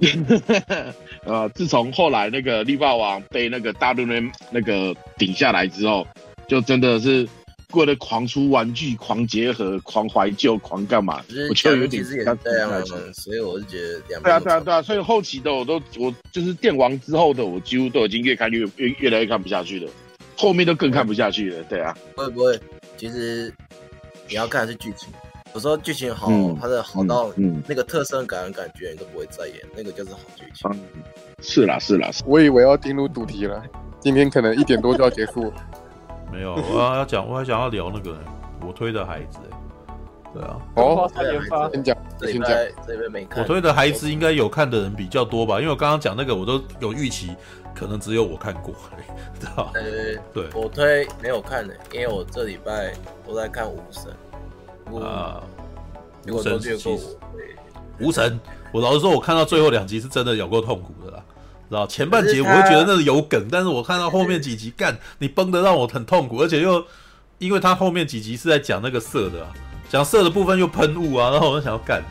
[1.24, 6.06] 呃，自从后来那个力霸王被那个大陆人那个顶下来之后，
[6.50, 7.28] 就真的是
[7.70, 11.22] 过得狂出玩具、狂结合、狂怀旧、狂干嘛？
[11.48, 12.24] 我觉得有点这
[12.58, 12.84] 样，
[13.14, 14.20] 所以我是觉得两。
[14.20, 19.88] 对啊，对啊，对啊，所以后期的我都我就是电王之后的我几乎都已经越看越越越来越看不下去了，
[20.36, 21.62] 后面都更看不下去了。
[21.68, 22.58] 对啊，会不会？
[22.96, 23.54] 其实
[24.28, 25.08] 你要看的是剧情。
[25.54, 26.28] 有时候剧情好，
[26.60, 27.32] 它的好到
[27.68, 30.68] 那个特色感的感觉，你都不会再演，那个就是好剧情。
[31.40, 33.62] 是啦，是啦，我以为要进入主题了，
[34.00, 35.52] 今天可能一点多就要结束。
[36.32, 38.16] 没有，我要讲，我还想要聊那个
[38.66, 39.38] 我推的孩子，
[40.32, 40.56] 对啊。
[40.76, 41.10] 哦，
[41.72, 42.50] 先讲，先讲，
[42.86, 43.42] 这边没看。
[43.42, 45.58] 我推的孩子应该有看的人比较多吧？
[45.58, 47.34] 因为我刚刚讲那个，我都有预期，
[47.74, 48.74] 可能只有我看过，
[49.40, 49.82] 知道呃，
[50.32, 52.92] 对，我推没有看的，因为我这礼拜
[53.26, 54.12] 都在看无神。
[55.02, 55.42] 啊，
[56.28, 56.98] 无神其实
[58.00, 58.40] 无神，
[58.72, 61.22] 我老实说，我看到最后两集是真的有够痛苦的啦，
[61.70, 66.84] 知道前半节我会觉得那是有梗，但是我看到后面几集干，你崩的让我很痛苦，而且又
[67.38, 69.46] 因为他后面几集是在讲那个色的，
[69.88, 72.02] 讲色的部分又喷雾啊， 然后我就想要干，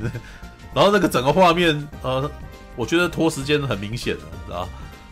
[0.73, 2.31] 然后那个整个画面呃，
[2.75, 4.67] 我觉得拖时间很明显的，知道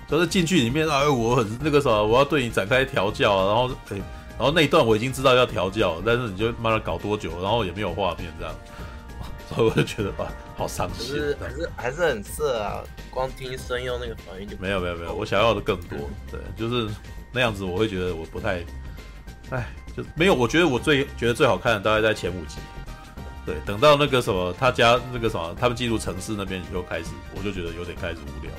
[0.09, 4.01] 就是进去里面啊，我很那个什么，我要对你展开调教啊，然后诶。
[4.39, 8.55] 然后那一段我已经知道要调教，但是你就慢慢搞多久，然后也没有画面这样，
[9.49, 10.27] 所以我就觉得哇，
[10.57, 11.15] 好伤心。
[11.15, 15.97] 是还是还是很色啊，光听声优那个反应就没有没有没有，我想要的更多。
[16.31, 16.91] 对，就是
[17.31, 18.65] 那样子，我会觉得我不太，
[19.51, 20.33] 哎，就没有。
[20.33, 22.57] 我觉得我最觉得最好看的大概在前五集。
[23.45, 28.51] 对，等到那个什么他家那个什么他们进入城市那边又开始，我就觉得有点开始无聊。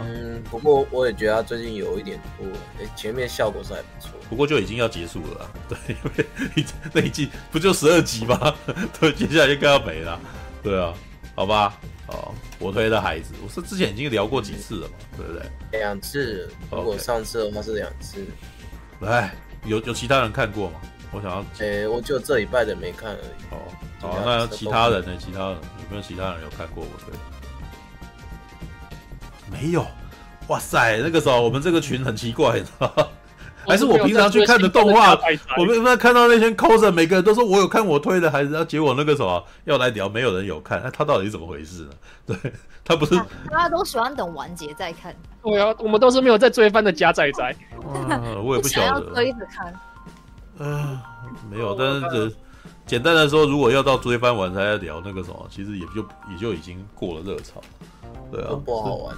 [0.00, 2.46] 嗯，不过我也觉得他最近有一点拖，
[2.80, 4.10] 哎，前面效果是还不错。
[4.26, 8.54] 不过就已经要结束了，对，因为那一季不就十二集吗？
[8.98, 10.18] 对，接下来就快要没了，
[10.66, 10.92] 对啊，
[11.36, 15.42] 好吧，哦，我推的孩子，我是之前已经聊过几次了嘛，对不对？
[15.78, 18.26] 两次，如果上次的话是两次。
[18.98, 19.32] 来，
[19.64, 20.80] 有有其他人看过吗？
[21.12, 23.44] 我想要，哎，我就这礼拜的没看而已。
[23.52, 23.62] 哦，
[24.00, 25.12] 好，那其他人呢？
[25.20, 27.14] 其他人有没有其他人有看过我推？
[29.48, 29.86] 没有，
[30.48, 30.98] 哇塞！
[30.98, 33.06] 那个时候我们这个群很奇怪，你知道吗？
[33.66, 35.18] 还是我平常去看的动画，
[35.58, 41.90] 我们有没有看到那些 coser，每个人都说我有看我推的孩子，然后结果那个什么要来聊，没有人有看，那他到底是怎么回事呢？
[42.26, 42.52] 对
[42.84, 43.16] 他不是
[43.50, 47.56] 大家都喜欢等完结再看，对啊，我们都是没有在追番的假仔仔，
[48.42, 49.74] 我也不晓得追着看，
[50.58, 50.98] 嗯，
[51.50, 52.32] 没有，但是
[52.86, 56.00] 简单的说，如果要到追番完才来聊那个什么，其实也就
[56.30, 57.60] 也就已经过了热潮，
[58.30, 59.16] 对啊，不好玩。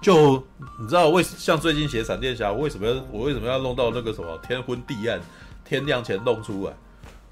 [0.00, 0.42] 就
[0.78, 5.20] 你知道为像最近写闪电侠，为什么要我为什么要弄到那个什么天昏地暗、
[5.64, 6.72] 天亮前弄出来？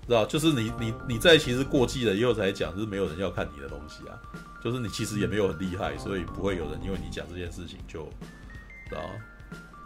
[0.07, 4.15] 知道就是你你你在其实过季了以后才讲，就是没有人要看你的东西啊。
[4.63, 8.05] 就是你其实也没有很厉害，所以不会有人因为你讲这件事情就，
[8.89, 9.01] 知道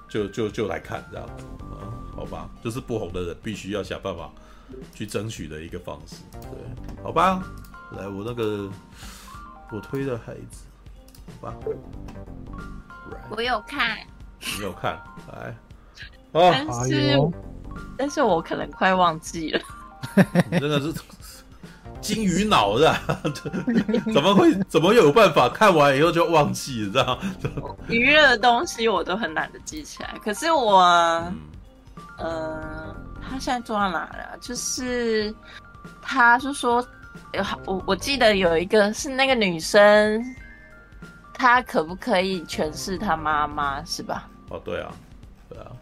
[0.08, 1.88] 就就就来看这样子啊？
[2.16, 4.30] 好吧，就是不红的人必须要想办法
[4.94, 7.42] 去争取的一个方式，对，好吧。
[7.92, 8.70] 来，我那个
[9.70, 10.64] 我推的孩子，
[11.40, 11.54] 吧。
[13.30, 13.98] 我有看，
[14.58, 15.00] 你有看，
[15.32, 15.54] 来，
[16.32, 17.18] 哦，但是，
[17.96, 19.60] 但是我可能快忘记了，
[20.52, 20.92] 真的是。
[22.00, 23.02] 金鱼脑是吧？
[24.14, 24.54] 怎么会？
[24.70, 26.80] 怎么有办法看完以后就忘记？
[26.80, 27.18] 你知道？
[27.88, 30.14] 娱乐的东西我都很懒得记起来。
[30.24, 31.36] 可是我，嗯、
[32.16, 34.38] 呃，他现在做到哪了？
[34.40, 35.32] 就是，
[36.00, 36.82] 他是说，
[37.34, 40.24] 有我我记得有一个是那个女生，
[41.40, 43.82] 他可不可以诠释他妈妈？
[43.82, 44.28] 是吧？
[44.50, 44.94] 哦，对啊，
[45.48, 45.72] 对啊，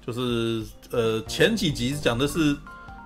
[0.00, 2.56] 就是呃，前几集讲的是。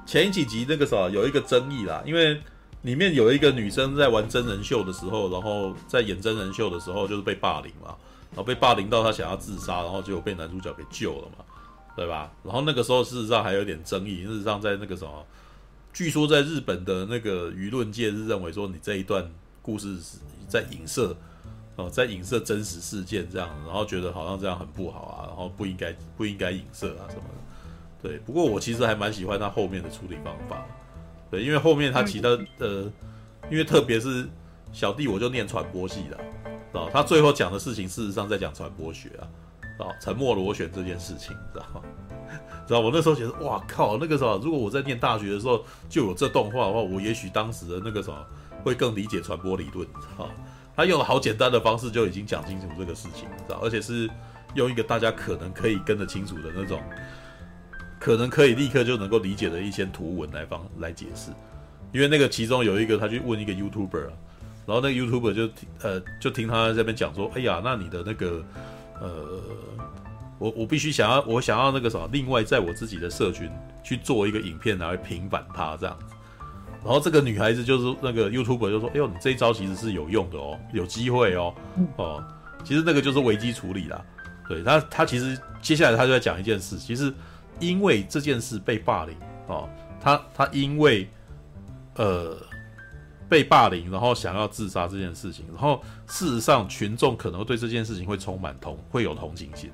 [0.06, 2.40] 前几集那个啥有一个争议啦，因为
[2.82, 7.94] 里面有一个女生在玩真人秀的时候，然后在演真人秀的时候就是被霸凌嘛，
[8.30, 11.44] 然后被霸凌到她想要自杀，然后结果被男主角给救了嘛，
[11.94, 12.28] 对吧？
[12.42, 15.24] 然后那个时候事实上还有点争议，事实上在那个什么，
[15.92, 19.30] 据说在日本的那个舆论界是认为说你这一段
[19.62, 20.18] 故事是
[20.48, 21.16] 在影射
[21.76, 27.40] 哦，在影射真实事件这样，然后觉得好像这样很不好啊，然后不应该不应该影射啊什么的。
[28.02, 30.64] 对，不过我其实还蛮喜欢他后面的处理方法，
[31.30, 32.90] 对，因为后面他其他呃，
[33.50, 34.28] 因为特别是
[34.72, 39.28] 小弟我就念传播系的，啊，他最后讲的事情事实上在讲传播学啊，
[39.84, 41.82] 啊，沉默螺旋这件事情，知道吗？
[42.66, 48.24] 知道我那时候觉得，哇靠，那个时候如果我在念大学的时候就有这动画的话，我也许当时的那个什么
[48.62, 50.30] 会更理解传播理论，知道吗？
[50.76, 54.08] 他用了好简单的方式就已经讲清楚这个事情，知道，而且是
[54.54, 56.80] 用一个大家可能可以跟得清楚的那种。
[57.98, 61.30] 可能可以立刻就能够理解的一些图文来方来解释，
[61.92, 64.04] 因为那个其中有一个他去问一个 YouTuber，
[64.64, 65.50] 然后那个 YouTuber 就
[65.82, 68.42] 呃就听他在这边讲说，哎呀，那你的那个
[69.02, 69.42] 呃，
[70.38, 73.50] 我我必须想要我想要那个什么，另外在我自己的社群
[73.84, 76.14] 去做一个影片来平反他这样子，
[76.84, 81.54] 然后这个女孩子就是那个 YouTuber 就说，哎呦，你这一招其实是有用的哦，有机会哦，
[81.96, 82.24] 哦，
[82.64, 84.02] 其实那个就是危机处理啦，
[84.48, 87.12] 对他他其实接下来他就在讲一件事，其实。
[87.58, 89.14] 因为这件事被霸凌
[89.46, 89.68] 哦，
[90.00, 91.06] 他他因为
[91.96, 92.34] 呃
[93.28, 99.70] 被霸凌，然后想要自杀这件事情，然后事实上群众可能对这件事情会充满同会有同情心，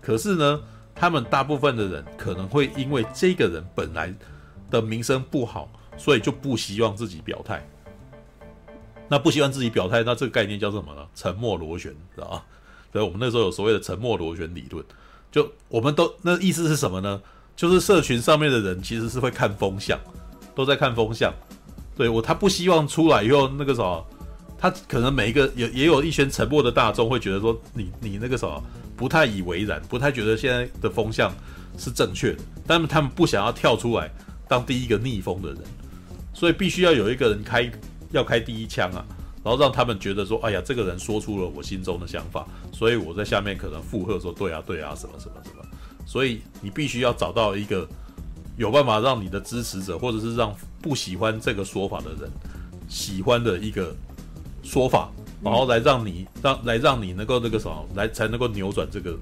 [0.00, 0.60] 可是呢，
[0.96, 4.12] 他们大部分的人可能会因为这个人本来
[4.68, 7.62] 的名声不好，所以就不希望自己表态。
[9.10, 11.06] 那不希望自己表态，那这个概念叫什么呢？
[11.14, 12.44] 沉默螺旋，知道吧？
[12.92, 14.84] 所以我们那时候有所谓的沉默螺旋理论。
[15.30, 17.20] 就我们都那意思是什么呢？
[17.56, 19.98] 就是社群上面的人其实是会看风向，
[20.54, 21.32] 都在看风向。
[21.96, 24.06] 对我，他不希望出来以后那个什么，
[24.56, 28.62] 他可能每一个也也有一群沉默的大众会觉得说你你那个什么
[28.96, 31.34] 不太以为然，不太觉得现在的风向
[31.76, 34.10] 是正确的，但是他们不想要跳出来
[34.46, 35.58] 当第一个逆风的人，
[36.38, 37.68] 所以必须要有一个人开
[38.12, 39.04] 要开第一枪啊。
[39.44, 45.64] 然后让他们觉得说，哎呀，这个人说出了我心中的想法，所以我在下面可能附和说，对啊，对啊，什么什么什么。
[46.04, 47.88] 所以你必须要找到一个
[48.56, 52.30] 有办法让你的支持者，或者是让不喜欢这个说法的人
[52.88, 53.94] 喜欢的一个
[54.62, 55.10] 说法，
[55.42, 59.12] 然后来让你让来让你能够那个什么，来才能够扭转这个，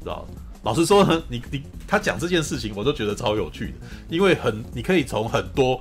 [0.00, 0.26] 知道？
[0.62, 5.80] 老实说呢，你你他讲这件事情，我都觉得超有趣的，因为很你可以从很多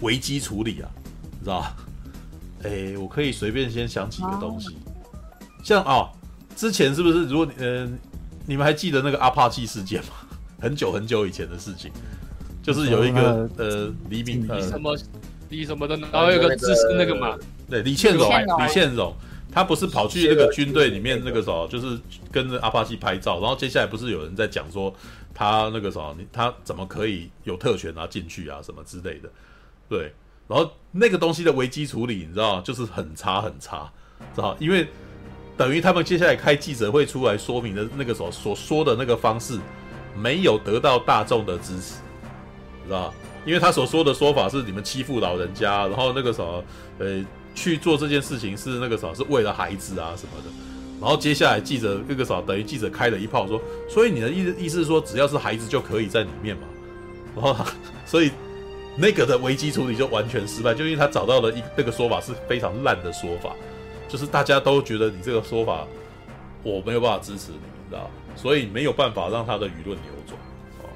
[0.00, 0.88] 危机处理啊，
[1.38, 1.64] 你知道？
[2.64, 4.76] 哎、欸，我可以随便先想几个东西，
[5.62, 6.10] 像啊、哦，
[6.56, 7.24] 之前是不是？
[7.26, 7.98] 如果嗯、呃，
[8.46, 10.10] 你们还记得那个阿帕奇事件吗？
[10.60, 11.88] 很久很久以前的事情，
[12.62, 14.98] 就是有一个呃李敏李什么
[15.50, 17.38] 李什么的，然后有个支持那个嘛，
[17.70, 19.14] 对李倩荣，李倩荣，
[19.52, 21.96] 他不是跑去那个军队里面那个时候，就是
[22.32, 24.92] 跟着阿帕奇拍照，然后接下来不是有人在讲说
[25.32, 29.30] 他那个什么，他怎么可以有特权啊进去啊什么之类的，
[29.88, 30.12] 对。
[30.46, 33.92] 然后那个东西的危机处理，你知道，就是很差很差，
[34.34, 34.56] 知道？
[34.58, 34.88] 因为
[35.58, 39.60] 等于他们接下来开记者会出来说明的那个所所说的那个方式，
[40.16, 41.96] 没有得到大众的支持，
[42.86, 43.12] 知道？
[43.44, 46.64] 因为他所说的说法是你们欺负老人家，然后那个什么，
[46.98, 47.22] 呃，
[47.54, 50.50] 去做这件事情是那个什么，是为了孩子啊什么的。
[50.98, 56.62] 然后接下来记者那个什么，等于记者开了一炮说，所以你的意思意思是说，只要是孩子就可以在里面嘛？
[57.36, 57.54] 然后
[58.06, 58.30] 所以。
[59.00, 63.54] 那个的危机处理就完全失败，就因为他找到了一那个说法是非常烂的说法，
[64.08, 65.86] 就是大家都觉得你这个说法
[66.64, 70.36] 我没有办法支持你，你知道，所以没有办法让他的舆论扭转
[70.82, 70.90] 哦。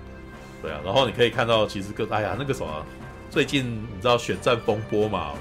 [0.60, 2.84] 对啊，然后你可以看到，其实个哎呀，那个什么，
[3.30, 5.32] 最近你知道选战风波嘛，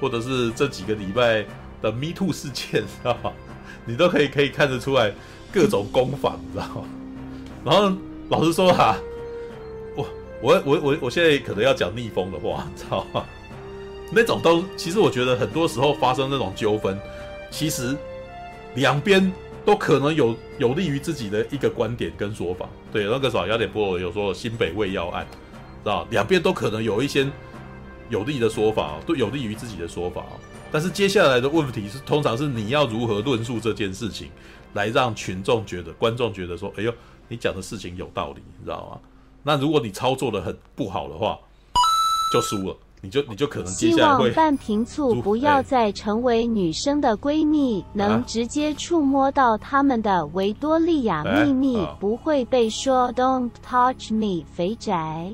[0.00, 1.44] 或者是这几个礼拜
[1.82, 3.30] 的 Me Too 事件，知道吗？
[3.84, 5.12] 你都可以可以看得出来
[5.52, 6.84] 各种攻防，你知道吗？
[7.62, 7.92] 然后
[8.30, 8.96] 老实说哈、
[10.46, 13.24] 我我我我现在可能要讲逆风的话， 知道吗？
[14.12, 16.96] 那种都其实我觉得很多时候发生那种纠纷，
[17.50, 17.96] 其实
[18.76, 19.32] 两边
[19.64, 22.68] 都可能有有利于自己的一个观点跟说法。
[22.92, 25.26] 对，那个时候雅典波罗有说新北胃药案，
[25.82, 27.26] 知道两边都可能有一些
[28.08, 30.24] 有利的说法，都有利于自己的说法。
[30.70, 34.30] 但是接下来的问题是，通常是你要如何论述这件事情，
[34.74, 36.94] 来让群众觉得、观众觉得说：“哎呦，
[37.26, 39.00] 你讲的事情有道理，你知道吗？”
[39.46, 41.38] 那如果你操作的很不好的话，
[42.32, 44.24] 就输了，你就你就可能接下来会。
[44.24, 55.32] 希望半瓶醋不要再成为女生的闺蜜，能直接触摸到他们的维多利亚秘密，不会被说 “Don't touch me”，肥宅。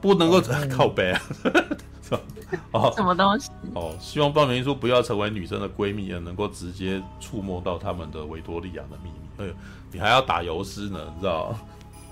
[0.00, 0.40] 不能够
[0.70, 1.20] 靠北啊。
[2.70, 3.50] 哦，什么东西？
[3.74, 9.42] 哦，希望半瓶醋不要成为女生的闺蜜，而能够直接触摸到他们的维多利亚的秘密。
[9.42, 9.52] 哎呦，
[9.90, 11.52] 你还要打油诗呢，你知道？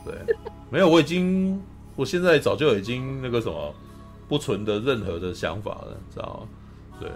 [0.04, 0.14] 对，
[0.70, 1.62] 没有，我已经，
[1.96, 3.74] 我现在早就已经那个什么，
[4.28, 6.48] 不存的任何的想法了，知道吗？
[7.00, 7.10] 对，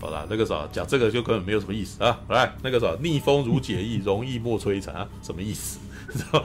[0.00, 2.18] 好啦，那个啥，讲这个就根本没有什么意思啊。
[2.28, 5.78] 来，那个啥，逆风如解意，容易莫摧残，什么意思？
[6.12, 6.44] 知道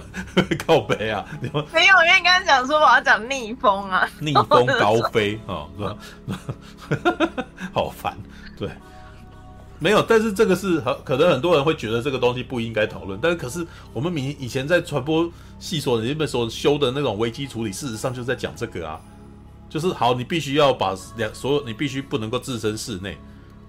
[0.65, 1.26] 告白啊！
[1.41, 1.61] 没有，
[2.05, 5.97] 因为你刚刚讲说我要讲逆风啊，逆风高飞啊，是吧？
[7.74, 8.15] 好烦，
[8.57, 8.70] 对，
[9.80, 18.99] 没有，但是这个是很可能很多人会觉得这个东西不应该讨论，但是可是我们以以前在传播系所里面所修的那种危机处理，事实上就在讲这个啊，
[19.69, 23.15] 就是好，你必须要把两所有，你必须不能够置身事内，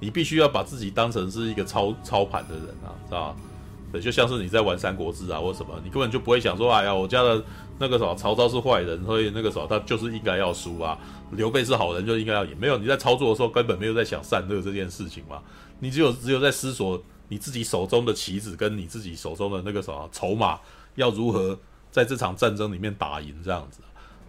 [0.00, 3.36] 你必须要把自己当成是一个操操盘的人啊，知道吧？
[3.92, 7.42] 对，就像是你在玩《三国志》啊，或什么，你根本就不会想说，哎呀，我家的
[7.78, 10.98] 那个什么曹操是坏人，所以那个时候他就是应该要输啊。
[11.32, 12.56] 刘备是好人，就应该要赢。
[12.58, 15.38] 没有，你在操作的时候根本没有在想善恶这件事情嘛。
[15.78, 20.58] 你只有只有在思索你自己手中的棋子跟你自己手中的那个什么筹码
[20.94, 21.58] 要如何
[21.90, 23.80] 在这场战争里面打赢这样子。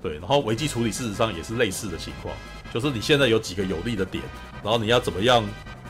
[0.01, 2.33] 对，然后危机处理事实上也是类似的情况，
[2.73, 4.23] 就是你现在有几个有利的点，
[4.63, 5.43] 然后你要怎么样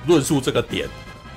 [0.08, 0.88] 论述这个点。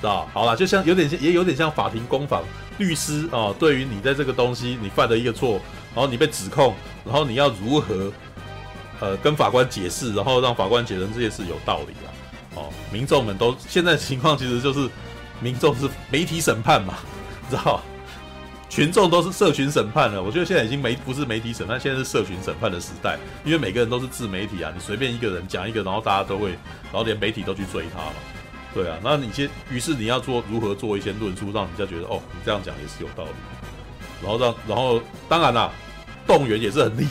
[0.01, 2.43] 知道好了，就像有点，也有点像法庭攻防，
[2.77, 5.61] 律师啊、对于你在这个东西你犯了一个错，
[5.95, 8.11] 然后你被指控，然后你要如何
[8.99, 12.11] 呃跟法官解释，然后让法官觉得这件事有道理啊。
[12.55, 14.89] 哦，民众们都现在情况其实就是
[15.41, 16.95] 民众是媒体审判嘛，
[17.49, 17.81] 知道
[18.69, 20.21] 群众都是社群审判了。
[20.21, 26.49] 我觉得现在已经没不是媒体审判，现在是社群审判的时代，因为每个人都是自媒体啊，你随便一个人讲一个，然后大家都会，
[26.85, 28.13] 然后连媒体都去追他嘛。
[28.73, 33.29] 对啊，那你先，于是你要做如何做一些论述，让人家觉得哦，你这样讲也是有道理。
[34.23, 34.99] 然后让，然后
[35.29, 35.71] 当然啦，
[36.25, 37.05] 动员也是很利，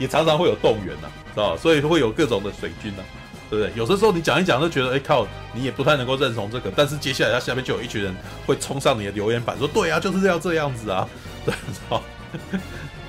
[0.00, 1.56] 也常常会有动员呐，知道吧？
[1.62, 3.02] 所以会有各种的水军呐，
[3.50, 3.72] 对不对？
[3.74, 8.14] 有的时候你讲一讲，就觉得哎靠，你也不太能够认同这个，但是接下来他下面就有一群人
[8.46, 11.06] 会冲上你的留言板说，对啊，就是要这样子啊，
[11.44, 12.02] 对，知道？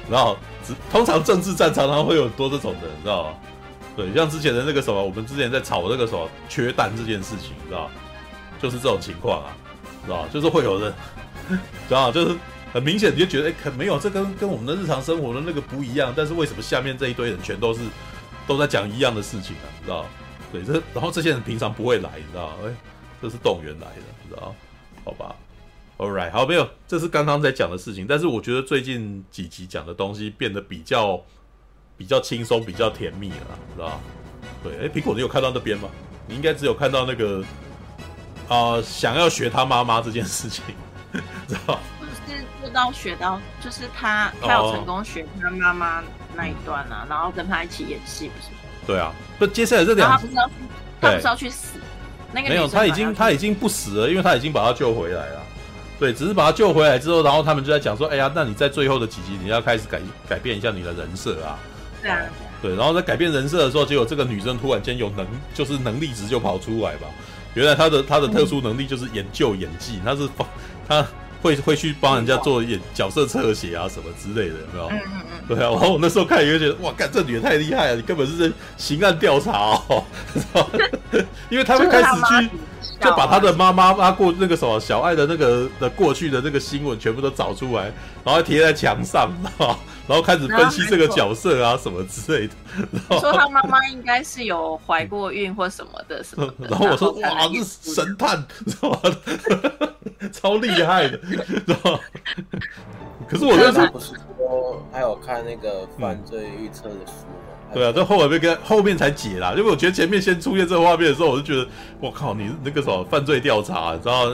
[0.09, 0.35] 然后
[0.91, 3.33] 通常政治战常常会有多这种的，你知道吗？
[3.95, 7.91] 对，像之前的那个什么，我们之前在吵那个什么缺蛋这件事情，知道吗
[8.61, 9.53] 就是这种情况啊，
[10.05, 10.93] 知道就是会有人，
[11.87, 12.35] 知道就是
[12.73, 16.13] 很明显你就觉得，哎，可没有，这跟跟我们的日常生活的那个不一样。
[16.15, 17.81] 但是为什么下面这一堆人全都是
[18.47, 19.67] 都在讲一样的事情啊？
[19.79, 20.05] 你知道？
[20.51, 22.53] 对，这然后这些人平常不会来，你知道？
[22.65, 22.73] 哎，
[23.21, 24.53] 这是动员来的，你知道？
[25.05, 25.35] 好吧
[25.97, 28.05] ，All right，好，没有，这是刚刚在讲的事情。
[28.07, 31.21] 但是我觉得最近几集讲的东西变得比较。
[31.97, 33.99] 比较轻松，比较甜蜜了，知道吧？
[34.63, 35.87] 对，哎，苹果，你有看到那边吗？
[36.25, 37.43] 你应该只有看到那个
[38.47, 40.63] 啊、呃，想要学他妈妈这件事情，
[41.47, 41.77] 知道？
[42.25, 46.03] 就是做到学到，就是他他有成功学他妈妈
[46.35, 48.57] 那一段啊，哦、然后跟他一起演戏，不是吗？
[48.91, 50.53] 对啊，不，接下来这两，他不是要去，
[50.99, 51.79] 他不是要去死？
[52.33, 55.41] 那个没有，他已经他已经不死了，因为他已经把他救回来了。
[55.97, 61.57] 对，只是把他救回来之后，然后他们就在讲说，哎呀，那你在最后的几集，你要开始改改变一下你的人设啊。
[62.01, 62.19] 对啊，
[62.61, 67.07] 对，然后在改变人设的时候，结果这个女生突然间有能，就是能力值就跑出来吧。
[67.53, 70.47] 原来她的她的特殊能力就是研究演技，她是帮
[70.87, 71.05] 她
[71.41, 74.87] 会会去帮人家做演角色侧写啊什么之类的，有没有？
[74.89, 75.47] 嗯嗯嗯。
[75.47, 79.51] 对啊，然后我那时候看也觉得，哇，干这女的太厉害了，你根本是在刑案调查
[79.89, 80.03] 哦，
[81.49, 82.09] 因为他们开始
[82.41, 82.49] 去。
[83.01, 87.91] 就把他的妈妈妈过那个什么小爱的那个的过去的那个新闻全部都找出来，
[88.23, 89.75] 然后贴在墙上，然后
[90.07, 92.53] 然后开始分析这个角色啊什么之类的。
[93.19, 96.67] 说他妈妈应该是有怀过孕或什么的什么的。
[96.69, 98.45] 然后我说哇，这是神探？
[100.31, 101.17] 超厉害的，
[101.65, 101.99] 知道
[103.27, 107.50] 可是我觉得不是说还有看那个犯罪预测的书吗？
[107.73, 109.53] 对啊，这后来被跟后面才解啦。
[109.55, 111.65] 因为我觉得前面先出现这个画面的时候，我就觉得，
[112.01, 114.29] 我靠，你那个什么犯罪调查，你知道？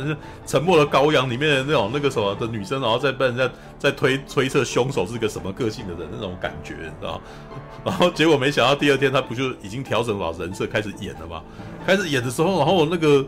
[0.46, 7.22] 沉默的羔羊里面的那种那个什么的女生，然后再被人家在推推测凶手是个什么个性的人那种感觉，你知道？
[7.86, 11.42] 然后结果没想到第二天他不就已经调整好人设开始演了吗？
[11.86, 13.24] 开始演的时候，然后那个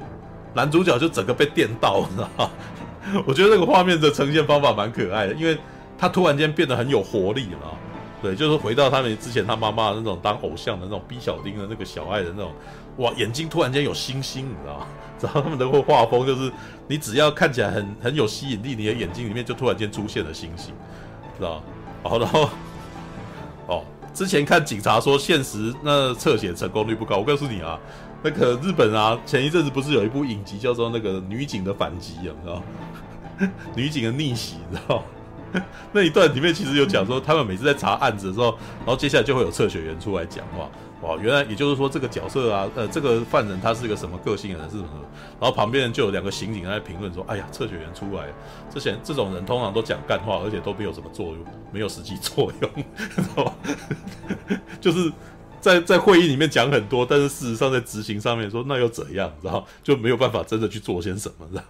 [0.56, 2.52] 男主角就整个被电到，你知道吗？
[3.28, 5.56] 我觉得那个画面的呈现方法蛮可爱的，因为
[5.98, 7.78] 他突然间变得很有活力了。
[8.22, 12.52] 对，就是回到他们之前他妈妈那种当偶像的那种逼小丁的那个小爱的那种，
[12.98, 14.88] 哇，眼睛突然间有星星，你知道吗？
[15.22, 16.52] 然后他们的画风就是，
[16.88, 20.74] 你只要看起来很很有吸引力，你的眼睛里面就突然间出现了星星，
[21.38, 21.64] 知道吗？
[22.04, 22.50] 好，然后，
[23.68, 27.78] 哦，之前看警察说现实那侧写成功率不高，我告诉你啊，
[28.24, 32.64] 那个日本啊，前一阵子不是有一部影集叫做那个女警的反击，你知道？
[33.76, 35.04] 女警的逆袭，你知道？
[35.94, 40.70] 那一段里面其实有讲说，他们每次在查案子的时候，然后接下来就会有测血员出来讲话。
[41.02, 44.90] 哇，原来也就是说这个角色啊，呃，这个犯人他是个什么个性的人是什么？
[45.40, 48.26] 然后旁边就有两个刑警在评论说：“哎呀，测血员出来，
[48.70, 52.70] 之前这种人通常都讲干话，而且都没有什么作用， 没有实际作用，
[53.16, 53.54] 知道吧？
[54.82, 55.10] 就是
[55.62, 59.32] 在在会议里面讲很多，但是事实上在执行上面说那又怎样？
[59.42, 61.66] 然后就没有办法真的去做些什么这样。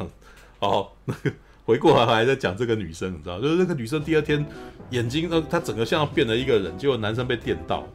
[0.58, 1.32] 哦，那个。”
[1.70, 4.44] 回过来还在讲这个女生，你知道，就是那个女生第二天
[4.90, 7.88] 眼睛，呃，她整个像变了一个人，结果男生被电到，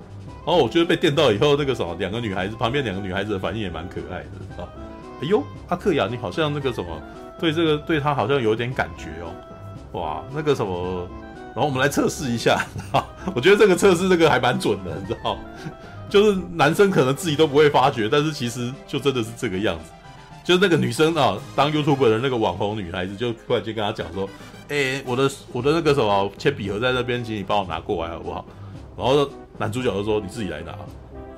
[0.46, 4.68] 然后我觉得被电到以后，那个什么，两个女孩子旁边两个女孩子的反应也蛮可爱的，啊？
[5.20, 7.02] 哎呦，阿克雅，你好像那个什么，
[7.40, 11.08] 对这个对她好像有点感觉哦，哇，那个什么，
[11.52, 12.64] 然后我们来测试一下，
[13.34, 15.36] 我觉得这个测试这个还蛮准的，你知道，
[16.08, 19.90] 就是男生可能自己都不会发觉，但是其实就真的是这个样子。
[20.44, 24.28] 就是那个女生啊，当 YouTube 的那个网红女孩子，就突然间跟他讲说
[24.68, 28.44] ：“哎、我的我的那个什么铅笔盒在那边，请你帮我拿过来好不好？”
[28.94, 29.26] 然后
[29.56, 30.72] 男主角就说：“你自己来拿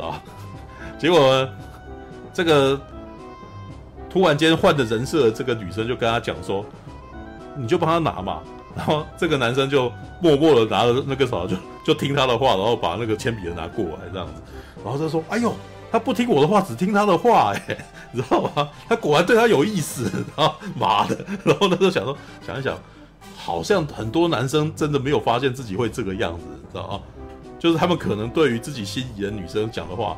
[0.04, 0.20] 啊。”
[0.98, 1.48] 结果呢，
[2.32, 2.80] 这个
[4.10, 6.66] 突然间换的人设这个女生就跟他讲说
[7.56, 8.42] ：“你就帮他拿嘛。”
[8.76, 9.90] 然后这个男生就
[10.20, 14.42] 默默的拿了那个什么，就就听他的话，然后把那个铅笔盒拿过来这样子。
[14.84, 15.54] 然后他说：“哎呦。”
[15.88, 17.78] 他不听我的话，只听他的话，哎，
[18.12, 18.68] 你知道吗？
[18.88, 22.78] 他果然对他有意思， 然后妈的， 然后呢就想说，想一想，
[23.36, 27.00] 好像很多男生真的没有发现自己会这个样子，你知道吗？
[27.58, 30.16] 就是他们可能对于自己心仪的女生讲的话，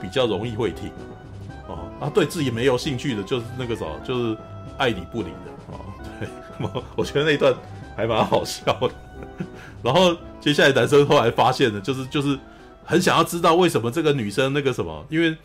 [0.00, 0.90] 比较容易会听，
[1.68, 4.36] 哦，啊，对自己没有兴趣的，就是那个什么，就是
[4.76, 5.80] 爱理不理的，哦，
[6.20, 6.28] 对，
[6.96, 7.54] 我觉得那一段
[7.96, 8.90] 还蛮好笑的。
[9.82, 12.38] 然后接下来男生后来发现的，就是就是。
[12.90, 15.36] 很想要知道为什么这个女生那个什么，因为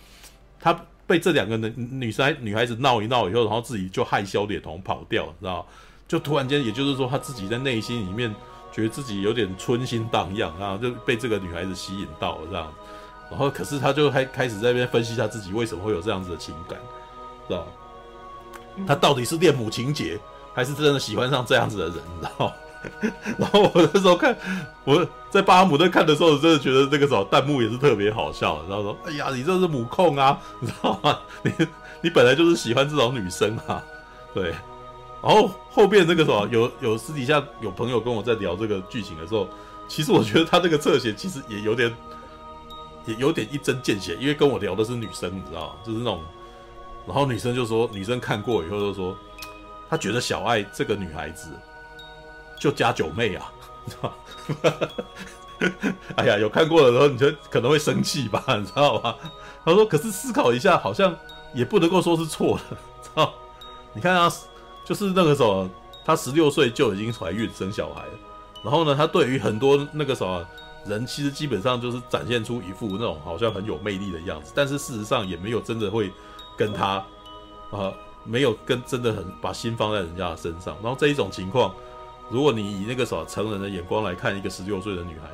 [0.62, 0.74] 她
[1.06, 5.66] 被这两个女女生女孩子闹一闹以后，然后自己就害羞脸红跑掉，知道
[6.08, 8.34] 就突然间，也就是说，她自己在内心里面
[8.72, 12.74] 觉得自己有点春心荡漾，然后就被这个女孩子吸引到了这样。
[13.30, 16.80] 然后可是她就开开始在那边分析她自己为什么会有这样子的情感，
[17.48, 17.68] 知道
[18.88, 20.20] 她到底是恋母情结，
[20.54, 22.54] 还是真的喜欢上这样子的人，知道
[23.38, 24.36] 然后我那时候看，
[24.84, 28.62] 我在巴姆特看的时候，真的觉得这个时候弹幕也是特别好笑。
[28.68, 31.20] 然后说：“哎呀，你这是母控啊， 你知道吗？
[31.42, 31.52] 你
[32.02, 33.84] 你本来就是喜欢这种女生啊。
[34.34, 34.54] ”对。
[35.22, 39.48] 然后后边那个什么，有有私底下有朋友跟我在聊这个剧情的时候，
[39.88, 41.90] 其实我觉得他这个侧写其实也有点，
[43.06, 45.78] 也有点一针见血，因为跟我聊的是女生，你知道？
[45.86, 46.22] 就是那种，
[47.08, 49.16] 然后女生就说，女生看过以后就说，
[49.90, 51.48] 她觉得小爱这个女孩子。
[52.60, 53.52] 就加九妹啊，
[53.88, 54.14] 知 道
[56.16, 59.16] 哎呀，有看过的时候，你就可能会生气吧， 你知道吗？
[59.64, 61.16] 他说：“可是思考一下，好像
[61.54, 63.34] 也不能够说是错的，知道？
[63.94, 64.36] 你看他，
[64.84, 65.70] 就是那个时候，
[66.04, 68.12] 他十六岁就已经怀孕生小孩了。
[68.62, 70.46] 然后呢，他对于很多那个什么
[70.86, 76.12] 人，其实基本上就是展现出一副那种好像很有魅力的样子，但是事实上也没有真的会
[76.58, 76.96] 跟他
[77.72, 77.94] 啊、
[78.26, 80.76] 没有跟真的很把心放在人家的身上。
[80.84, 81.74] 然后这一种情况。”
[82.30, 85.30] 如果你以那个什么成人的眼光来看一个十六岁的女孩，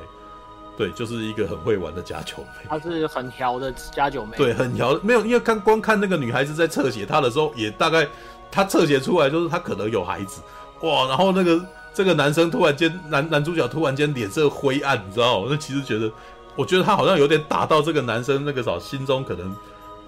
[0.76, 2.64] 对，就是一个很会玩的假九妹。
[2.68, 4.36] 她是很调的假九妹。
[4.36, 4.98] 对，很调。
[5.02, 8.06] 没有，因为看光看那个女孩子在侧写她的时候，也大概
[8.50, 10.40] 她侧写出来就是她可能有孩子
[10.80, 11.06] 哇。
[11.06, 11.60] 然后那个
[11.92, 15.48] 这个男生突然间男男主角突然间脸色灰暗，你知道吗？
[15.50, 16.10] 那其实觉得，
[16.56, 19.54] 我觉得他好像有点打到这个男生那个啥心中，可能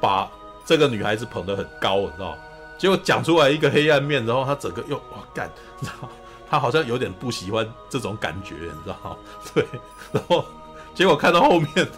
[0.00, 0.30] 把
[0.64, 2.38] 这个女孩子捧得很高，你知道吗？
[2.78, 6.14] 结果讲出来一个黑暗面，然后他整个又哇干，你知道吗？
[6.52, 9.16] 他好像有点不喜欢这种感觉，你知道吗？
[9.54, 9.66] 对，
[10.12, 10.44] 然后
[10.92, 11.88] 结果看到后面，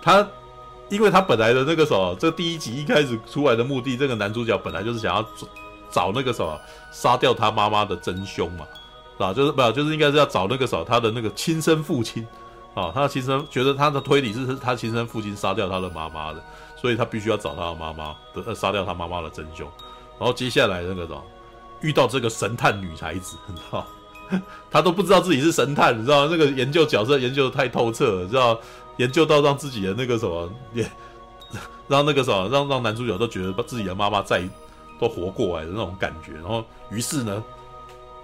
[0.00, 0.26] 他
[0.88, 5.22] 因为他本来的那个什么，这第一集一开始出来的目的，这个男主角本来就是想要
[5.90, 6.58] 找那个什么
[6.90, 8.66] 杀掉他妈妈的真凶嘛，
[9.12, 9.34] 是吧？
[9.34, 12.26] 就是不，就是应该是要找那个什么他的那个亲生父亲
[12.74, 16.42] 啊，他的亲生觉得他的推理是他亲生父亲杀掉他的妈妈的，
[16.76, 19.70] 所以他必须要找他的妈妈的杀掉他妈妈的真凶。
[20.18, 21.22] 然后接下来那个什么
[21.80, 23.86] 遇到这个神探女孩子，你知道，
[24.70, 28.58] 他都不知道自己是神探，你知道那个研究角色研究的太透彻了，知道
[28.96, 30.88] 研究到让自己的那个什么也。
[31.88, 34.42] 让那个什么，让让男主角都觉得把自己的妈妈再
[34.98, 37.40] 都活过来的那种感觉，然后于是呢，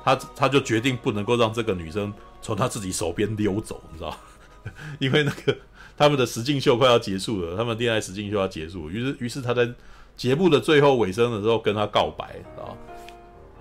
[0.03, 4.17] 他他就决定不能够让这个女生从他自己手边溜走，你知道？
[4.99, 5.57] 因为那个
[5.97, 9.71] 他们的实境秀快要结束了，他们恋爱实境秀要结束，于是于是他在
[10.17, 12.77] 节目的最后尾声的时候跟他告白，知道？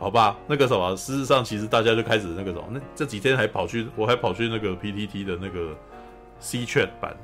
[0.01, 5.75] 好吧，那个什么，事实上其实大家就开始那个什么，那这几天还跑去，我还跑去那个 PTT 的那个
[6.39, 7.15] C Chat 版。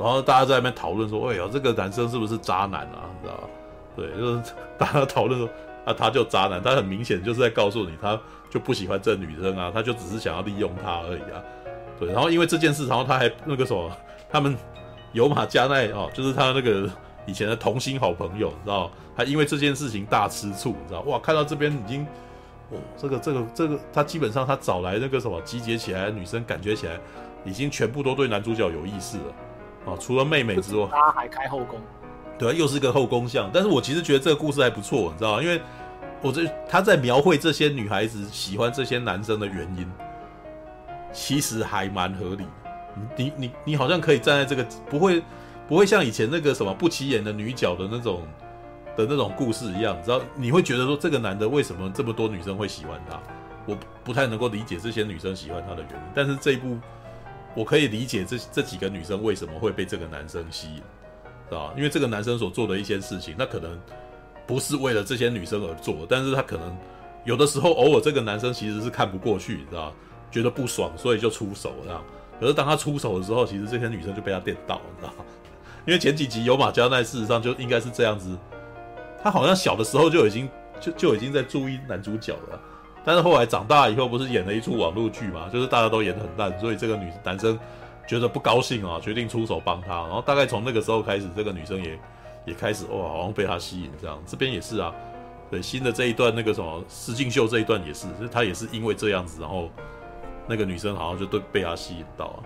[0.00, 3.06] 然后大家在那边讨论说：“哎呀，这个男生是不是渣男啊？
[3.20, 3.48] 你知道吧？
[3.94, 4.42] 对，就是
[4.76, 5.48] 大家讨论说
[5.84, 8.18] 啊，他就渣男，他很明显就是在告诉你，他
[8.50, 11.40] 就不喜欢这女生啊，他就只是想要利用她而已啊。
[12.00, 13.88] 对，然后因为这件事，然后他还那个什么，
[14.28, 14.56] 他们
[15.12, 16.90] 有马加奈哦，就是他那个
[17.26, 21.00] 以前的同心好朋友，你知道，还因为这件事情大吃醋，你知道？
[21.02, 22.06] 哇，看到这边已经，
[22.70, 26.98] 哦，这个这个这个，他基本上他找来那个什么集结起来的女生，感觉起来
[27.44, 29.24] 已经全部都对男主角有意思了。”
[29.92, 31.80] 啊，除了妹妹之外，他还开后宫，
[32.38, 33.50] 对啊，又是个后宫相。
[33.52, 35.42] 但是我其实觉得这个故事还不错，你知道吗？
[35.42, 35.60] 因为
[36.20, 39.90] 我这他在描绘这些女孩子喜欢这些男生的原因，
[41.12, 42.46] 其实还蛮合理。
[43.16, 45.20] 你你你好像可以站在这个不会
[45.72, 48.26] 不会像以前那个什么不起眼的女角的那种
[48.94, 50.20] 的那种故事一样，你知道？
[50.36, 53.18] 你会觉得说这个男的为什么这么多女生会喜欢他？
[53.64, 55.98] 我不太能够理解这些女生喜欢他的原因。
[56.14, 56.76] 但是这一部。
[57.54, 60.82] 我可以理解这这几个女生为什么会被这个男生吸引，
[61.48, 61.72] 是吧？
[61.76, 63.78] 因为这个男生所做的一些事情，那可能
[64.46, 66.74] 不是为了这些女生而做，但是他可能
[67.24, 69.92] 有的时候偶尔这个男生其实是看不过去，知道，
[70.30, 72.02] 觉得不爽，所以就出手，这样。
[72.40, 75.12] 可是当他出手的时候，其实这些女生就被他电到，你知道？
[75.86, 78.36] 因为前几集有马交代，事实上就应该是这样子，
[79.22, 80.48] 他好像小的时候就已经
[80.80, 82.60] 就就已经在注意男主角了。
[83.04, 85.48] 但是后来长大以后，不是演了一出网络剧嘛？
[85.48, 87.58] 就是大家都演得很烂，所以这个女男生
[88.06, 89.88] 觉得不高兴啊，决定出手帮他。
[89.88, 91.98] 然后大概从那个时候开始，这个女生也
[92.46, 94.16] 也开始哇，好像被他吸引这样。
[94.24, 94.94] 这边也是啊，
[95.50, 99.68] 对新的这一段那个什么实境秀这一段也是，就是他也是因为这样子，然后
[100.46, 102.38] 那个女生好像就对被他吸引到啊。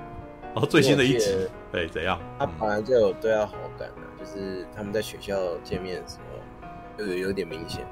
[0.56, 1.36] 然后最新的一集，
[1.70, 2.18] 对怎样？
[2.38, 7.86] 他本来就有对他好感的，就是他们在学校见面的时候，就有有点明显。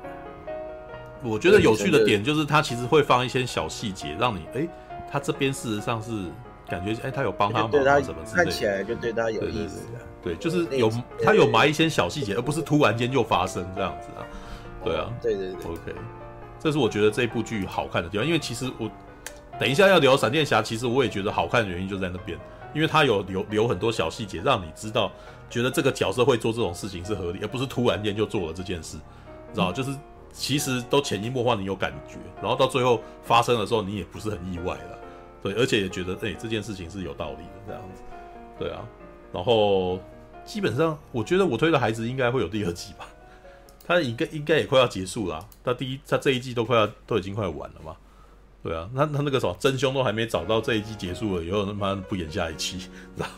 [1.22, 4.66] 我觉得有趣的点就是，他其实会放一些小细节，让你哎，
[5.12, 6.10] 他这边事实上是
[6.66, 7.76] 感觉哎，他有帮他忙什
[8.14, 9.82] 么之类的，看起来就对他有意思。
[10.22, 10.90] 对，就是有
[11.22, 14.24] 他有埋一些小细节，而不是突然间就发生这样子啊。
[14.82, 15.94] 对啊，对对对，OK，
[16.58, 18.26] 这是我觉得这部剧好看的地方。
[18.26, 18.90] 因为其实我
[19.60, 22.38] 等一下要聊闪电侠，其实我也觉得好看的原因就在那边，
[22.74, 25.10] 因为他有留留很多小细节，让你知道
[25.48, 28.96] 觉得这个角色会做这种事情是合理，而不是突然间就做了这件事，
[29.52, 29.72] 知道？
[29.72, 29.94] 就是。
[30.36, 34.98] 其实都潜移默化，你有感觉，然后到最后发生的时候，你也不是很意外了，
[35.40, 38.02] 对，而且也觉得，哎、欸，这件事情是有道理的，这样子，
[38.58, 38.84] 对啊，
[39.32, 40.00] 然后
[40.44, 43.06] 基本上，我觉得我推的孩子应该会有第二季吧，
[43.86, 47.94] 他应该应该也快要结束了，他第一他这一季都快要都已经快完了嘛，
[48.64, 52.78] 对啊，那他那个什么真凶都还没找到，这一季结束了以后，他妈不演下一期，
[53.14, 53.28] 知道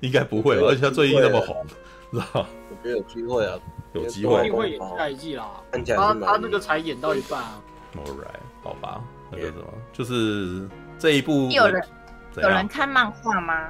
[0.00, 1.64] 应该不会吧，而且他最近那么红，
[2.10, 3.56] 知道我觉得有机会啊。
[3.94, 5.46] 有机会，一定会演下一季啦。
[5.70, 7.62] 他他那个才演到一半啊。
[7.94, 10.66] Alright，好吧，那个什么，就是
[10.98, 11.84] 这一部有人
[12.36, 13.68] 有人看漫画吗？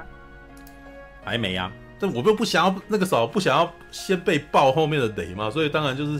[1.25, 1.69] 还没啊，
[1.99, 6.17] 但我又不想要那个时候不想要先被爆后面的雷嘛，所以当然就是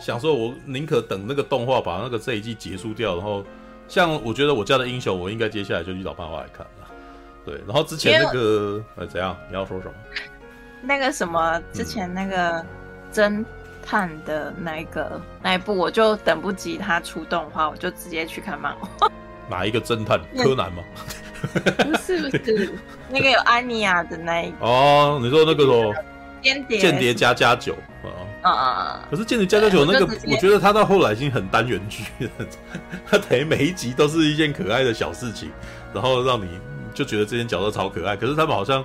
[0.00, 3.44] 想说，我宁可等那个动画把那个这一季结束掉，然后
[3.90, 6.88] 像我觉得我家的英雄，我应该接下来就去找漫画来看了。
[7.44, 9.36] 对，然后之前那个呃怎样？
[9.48, 9.94] 你要说什么？
[10.80, 12.64] 那个什么之前那个。
[13.12, 13.44] 侦
[13.84, 19.10] 探的那个那一部，我就等不及他出动画，我就直接去看漫画。
[19.48, 20.20] 哪一个侦探？
[20.36, 20.84] 柯南吗？
[21.76, 22.72] 不是不是，
[23.10, 24.56] 那个有安妮亚的那一个。
[24.60, 25.92] 哦，你说那个咯？
[26.40, 27.72] 间谍间谍加加九
[28.04, 29.08] 啊啊啊啊！
[29.10, 32.30] 可是间谍加加九那个，我觉得他到后来已经很单元剧了，
[33.06, 35.50] 他等于每一集都是一件可爱的小事情，
[35.92, 36.48] 然后让你
[36.94, 38.16] 就觉得这些角色超可爱。
[38.16, 38.84] 可是他们好像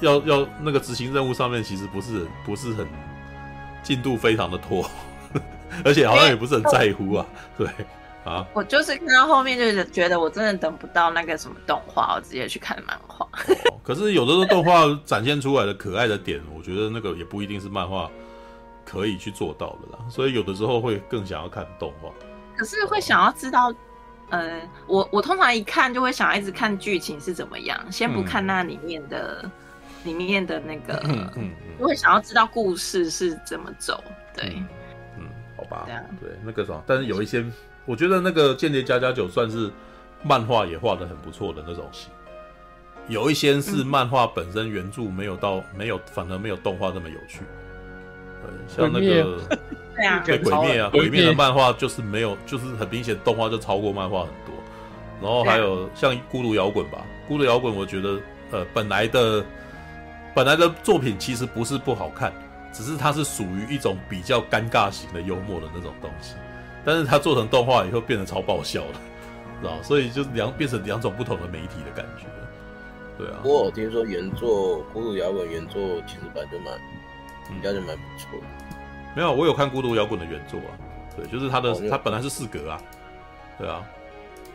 [0.00, 2.86] 要要那个执行任务上面，其实不是不是很。
[3.80, 4.84] 进度非常的拖，
[5.84, 7.24] 而且好像也不是很在乎啊。
[7.56, 7.66] 对
[8.24, 13.26] 啊，我就是看到后面就是觉得我真的等不到那个什么动画，我直接去看漫画。
[13.82, 18.10] 可是有的时候动画展现出来的可爱的点，我觉得那个也不一定是漫画
[18.88, 19.98] 可以去做到的啦。
[20.08, 22.08] 所以有的时候会更想要看动画，
[22.56, 23.74] 可是会想要知道，
[24.30, 29.50] 呃，我我通常一看就会想要一直看剧情是怎么样，先不看那里面的、嗯、
[30.04, 34.02] 里面的那个，嗯嗯，就会想要知道故事是怎么走，
[34.34, 34.68] 对，嗯，
[35.18, 35.86] 嗯好吧，
[36.20, 37.44] 对，那个什么，但是有一些，
[37.84, 39.70] 我觉得那个《间谍加加九》算是
[40.22, 42.08] 漫画也画的很不错的那种戏。
[43.06, 47.40] 有一些是漫画本身原著没有到没有，反而没有动画这么有趣。
[48.76, 49.38] 对，像那个
[49.96, 54.54] 对啊，对鬼灭啊，鬼灭的漫画就是没有，就是很明显动画就超过漫画很多。
[55.20, 58.20] 然后还有像孤独摇滚吧，孤独摇滚我觉得
[58.52, 59.44] 呃本来的
[60.34, 62.32] 本来的作品其实不是不好看，
[62.72, 66.34] 只是它是属于一种比较尴尬型的幽默的那种东西，
[66.84, 69.00] 但是它做成动画以后变得超爆笑了，
[69.60, 69.82] 知道？
[69.82, 72.26] 所以就是两变成两种不同的媒体的感觉。
[73.18, 76.72] 对啊，不过我听说原作《孤独摇滚》原作其实本来就蛮，
[77.50, 78.46] 应该就蛮不错的。
[79.16, 80.78] 没有，我有看《孤独摇滚》的原作啊。
[81.16, 82.80] 对，就是他的，他、哦、本来是四格啊。
[83.58, 83.84] 对啊，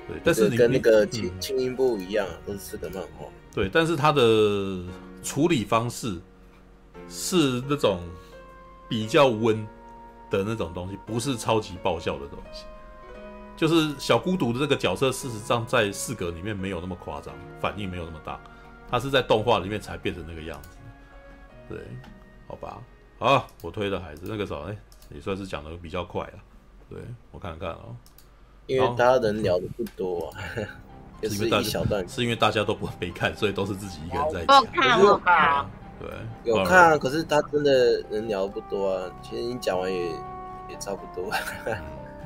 [0.07, 3.25] 对，但是你跟那个轻轻音部一样，都是四格漫画。
[3.53, 4.83] 对，但是他的
[5.21, 6.19] 处理方式
[7.09, 7.99] 是那种
[8.87, 9.57] 比较温
[10.29, 12.63] 的那种东西，不是超级爆笑的东西。
[13.55, 18.39] 就是小孤独的这个角色，事实上在四格里面没有那么夸张，反应没有那么大。
[18.89, 20.69] 他是在动画里面才变成那个样子，
[21.67, 21.79] 对，
[22.53, 22.83] 好吧，
[23.17, 24.77] 好，我推的孩子那个时候，哎，
[25.09, 26.33] 也算是讲的比较快了，
[26.87, 26.99] 对
[27.31, 27.95] 我看看啊、哦，
[28.67, 30.37] 因为大家人聊的不多啊，
[31.23, 34.63] 是因为大家是因为大家都不没看，所以都是自己一个人在讲。
[34.67, 35.67] 看我看，
[35.99, 36.07] 对，
[36.43, 40.11] 有看，可是他真的人聊的不多啊，其实你讲完也
[40.69, 41.31] 也差不多。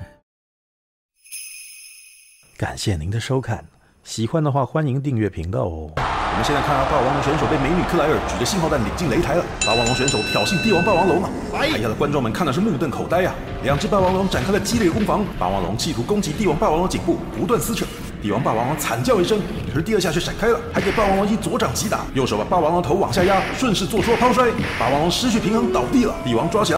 [2.57, 3.65] 感谢您的收看，
[4.03, 5.93] 喜欢的话欢迎订阅频道哦。
[6.37, 9.43] 我们现在看到霸王龙选手被美女克莱尔举着信号弹领进擂台了。
[9.65, 11.29] 霸王龙选手挑衅帝王霸王龙啊！
[11.51, 13.33] 台下的观众们看的是目瞪口呆啊！
[13.63, 17.87] 两只霸王龙展开了激烈攻防，霸王龙企图攻击帝王霸王龙颈部，不断撕扯。
[18.21, 19.39] 帝王霸王龙惨叫一声，
[19.73, 24.45] 可是第二下却闪开了，还给霸王龙一左掌击打，右手把霸王龙头往下压，顺势做出了抛摔。
[24.79, 26.75] 霸王龙失去平衡倒地了，帝王抓起来。